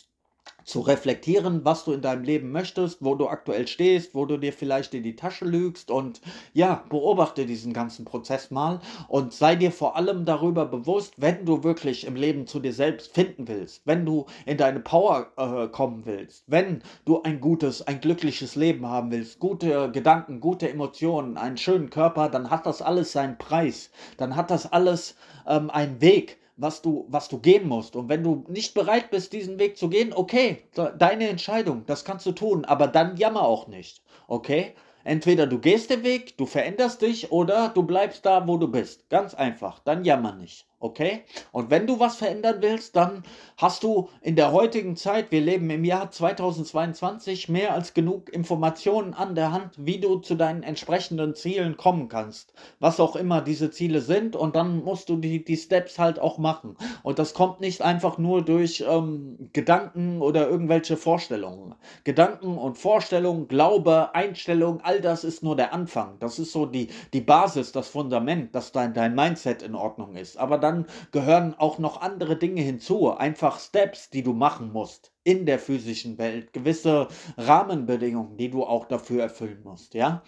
zu 0.65 0.81
reflektieren, 0.81 1.65
was 1.65 1.85
du 1.85 1.93
in 1.93 2.03
deinem 2.03 2.25
Leben 2.25 2.53
möchtest, 2.53 3.05
wo 3.05 3.15
du 3.15 3.29
aktuell 3.29 3.67
stehst, 3.67 4.15
wo 4.15 4.27
du 4.27 4.37
dir 4.37 4.53
vielleicht 4.53 4.95
in 4.95 5.03
die 5.03 5.17
Tasche 5.17 5.45
lügst 5.45 5.91
und 5.91 6.21
ja, 6.53 6.85
beobachte 6.89 7.47
diesen 7.47 7.73
ganzen 7.73 8.05
Prozess 8.05 8.51
mal 8.51 8.81
und 9.09 9.33
sei 9.33 9.57
dir 9.57 9.73
vor 9.73 9.97
allem 9.97 10.25
darüber 10.25 10.67
bewusst, 10.67 11.15
wenn 11.17 11.45
du 11.45 11.65
wirklich 11.65 12.07
im 12.07 12.17
Leben 12.17 12.47
zu 12.47 12.61
dir 12.61 12.73
selbst 12.73 13.15
finden 13.15 13.49
willst, 13.49 13.83
wenn 13.85 14.05
du 14.05 14.27
in 14.47 14.57
deine 14.57 14.81
Power 14.81 15.29
äh, 15.37 15.69
kommen 15.69 16.05
willst, 16.05 16.45
wenn 16.47 16.83
du 17.05 17.23
ein 17.23 17.41
gutes, 17.41 17.87
ein 17.87 18.01
glückliches 18.01 18.57
Leben 18.57 18.87
haben 18.87 19.11
willst, 19.11 19.39
gute 19.39 19.91
Gedanken, 19.91 20.41
gute 20.41 20.69
Emotionen, 20.69 21.37
einen 21.37 21.57
schönen 21.57 21.91
Körper, 21.91 22.29
dann 22.29 22.51
hat 22.51 22.67
das 22.67 22.83
alles 22.83 23.13
seinen 23.13 23.39
Preis, 23.39 23.91
dann 24.17 24.37
hat 24.37 24.51
das 24.51 24.73
alles 24.73 25.17
ähm, 25.47 25.71
einen 25.71 26.01
Weg 26.01 26.39
was 26.63 26.81
du, 26.81 27.05
was 27.09 27.29
du 27.29 27.39
gehen 27.39 27.69
musst. 27.69 27.97
Und 27.97 28.09
wenn 28.09 28.23
du 28.23 28.45
nicht 28.49 28.73
bereit 28.73 29.11
bist, 29.11 29.33
diesen 29.33 29.59
Weg 29.59 29.77
zu 29.77 29.91
gehen, 29.91 30.13
okay, 30.13 30.63
deine 30.99 31.29
Entscheidung, 31.29 31.85
das 31.87 32.05
kannst 32.05 32.25
du 32.25 32.33
tun, 32.33 32.65
aber 32.65 32.87
dann 32.87 33.17
jammer 33.17 33.43
auch 33.43 33.67
nicht. 33.67 34.03
Okay? 34.29 34.75
Entweder 35.05 35.49
du 35.49 35.59
gehst 35.59 35.91
den 35.91 36.05
Weg, 36.05 36.39
du 36.39 36.47
veränderst 36.47 37.03
dich 37.03 37.33
oder 37.33 37.69
du 37.69 37.83
bleibst 37.83 38.25
da, 38.25 38.47
wo 38.47 38.57
du 38.57 38.69
bist. 38.69 39.11
Ganz 39.11 39.35
einfach. 39.35 39.81
Dann 39.81 40.05
jammer 40.05 40.37
nicht. 40.37 40.65
Okay? 40.83 41.23
Und 41.53 41.71
wenn 41.71 41.87
du 41.87 42.01
was 42.01 42.17
verändern 42.17 42.57
willst, 42.61 42.97
dann 42.97 43.23
hast 43.57 43.85
du 43.85 44.09
in 44.21 44.35
der 44.35 44.51
heutigen 44.51 44.97
Zeit, 44.97 45.31
wir 45.31 45.41
leben 45.41 45.71
im 45.71 45.85
Jahr 45.85 46.11
2022, 46.11 47.49
mehr 47.49 47.73
als 47.73 47.95
genug 47.95 48.33
Informationen 48.33 49.15
an 49.15 49.37
der 49.37 49.53
Hand, 49.53 49.75
wie 49.77 50.01
du 50.01 50.17
zu 50.17 50.35
deinen 50.35 50.65
entsprechenden 50.65 51.37
Zielen 51.37 51.77
kommen 51.77 52.09
kannst. 52.09 52.53
Was 52.81 52.99
auch 52.99 53.15
immer 53.15 53.43
diese 53.43 53.71
Ziele 53.71 54.01
sind. 54.01 54.35
Und 54.35 54.57
dann 54.57 54.83
musst 54.83 55.09
du 55.09 55.17
die, 55.17 55.45
die 55.45 55.57
Steps 55.57 56.01
halt 56.01 56.19
auch 56.19 56.39
machen. 56.39 56.77
Und 57.05 57.21
das 57.21 57.33
kommt 57.33 57.61
nicht 57.61 57.81
einfach 57.81 58.19
nur 58.19 58.43
durch 58.43 58.85
ähm, 58.85 59.51
Gedanken 59.53 60.21
oder 60.21 60.49
irgendwelche 60.49 60.97
Vorstellungen. 60.97 61.77
Gedanken 62.03 62.59
und 62.59 62.77
Vorstellungen, 62.77 63.47
Glaube, 63.47 64.17
Einstellung, 64.17 64.81
all 64.83 65.01
das 65.01 65.23
ist 65.23 65.45
nur 65.45 65.55
der 65.55 65.73
Anfang. 65.73 66.17
Das 66.19 66.41
ist 66.41 66.51
so 66.51 66.67
die, 66.67 66.89
die 67.13 67.21
Basis, 67.21 67.71
das 67.71 67.87
Fundament, 67.87 68.53
dass 68.57 68.73
dein, 68.73 68.95
dein 68.95 69.15
Mindset 69.15 69.63
in 69.63 69.77
Ordnung 69.77 70.17
ist. 70.17 70.37
Aber 70.37 70.59
dann 70.59 70.72
dann 70.73 70.87
gehören 71.13 71.55
auch 71.59 71.79
noch 71.79 72.01
andere 72.01 72.37
Dinge 72.37 72.63
hinzu, 72.63 73.11
einfach 73.11 73.61
Steps, 73.61 74.11
die 74.11 74.23
du 74.23 74.33
machen 74.33 74.73
musst 74.73 75.13
in 75.25 75.47
der 75.47 75.59
physischen 75.59 76.19
Welt, 76.19 76.53
gewisse 76.53 77.09
Rahmenbedingungen, 77.37 78.37
die 78.37 78.51
du 78.51 78.65
auch 78.65 78.87
dafür 78.87 79.23
erfüllen 79.23 79.63
musst, 79.63 79.95
ja? 79.95 80.23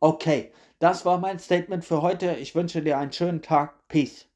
Okay, 0.00 0.52
das 0.78 1.04
war 1.04 1.18
mein 1.18 1.38
Statement 1.40 1.84
für 1.84 2.02
heute. 2.02 2.36
Ich 2.36 2.54
wünsche 2.54 2.82
dir 2.82 2.98
einen 2.98 3.12
schönen 3.12 3.42
Tag. 3.42 3.88
Peace. 3.88 4.27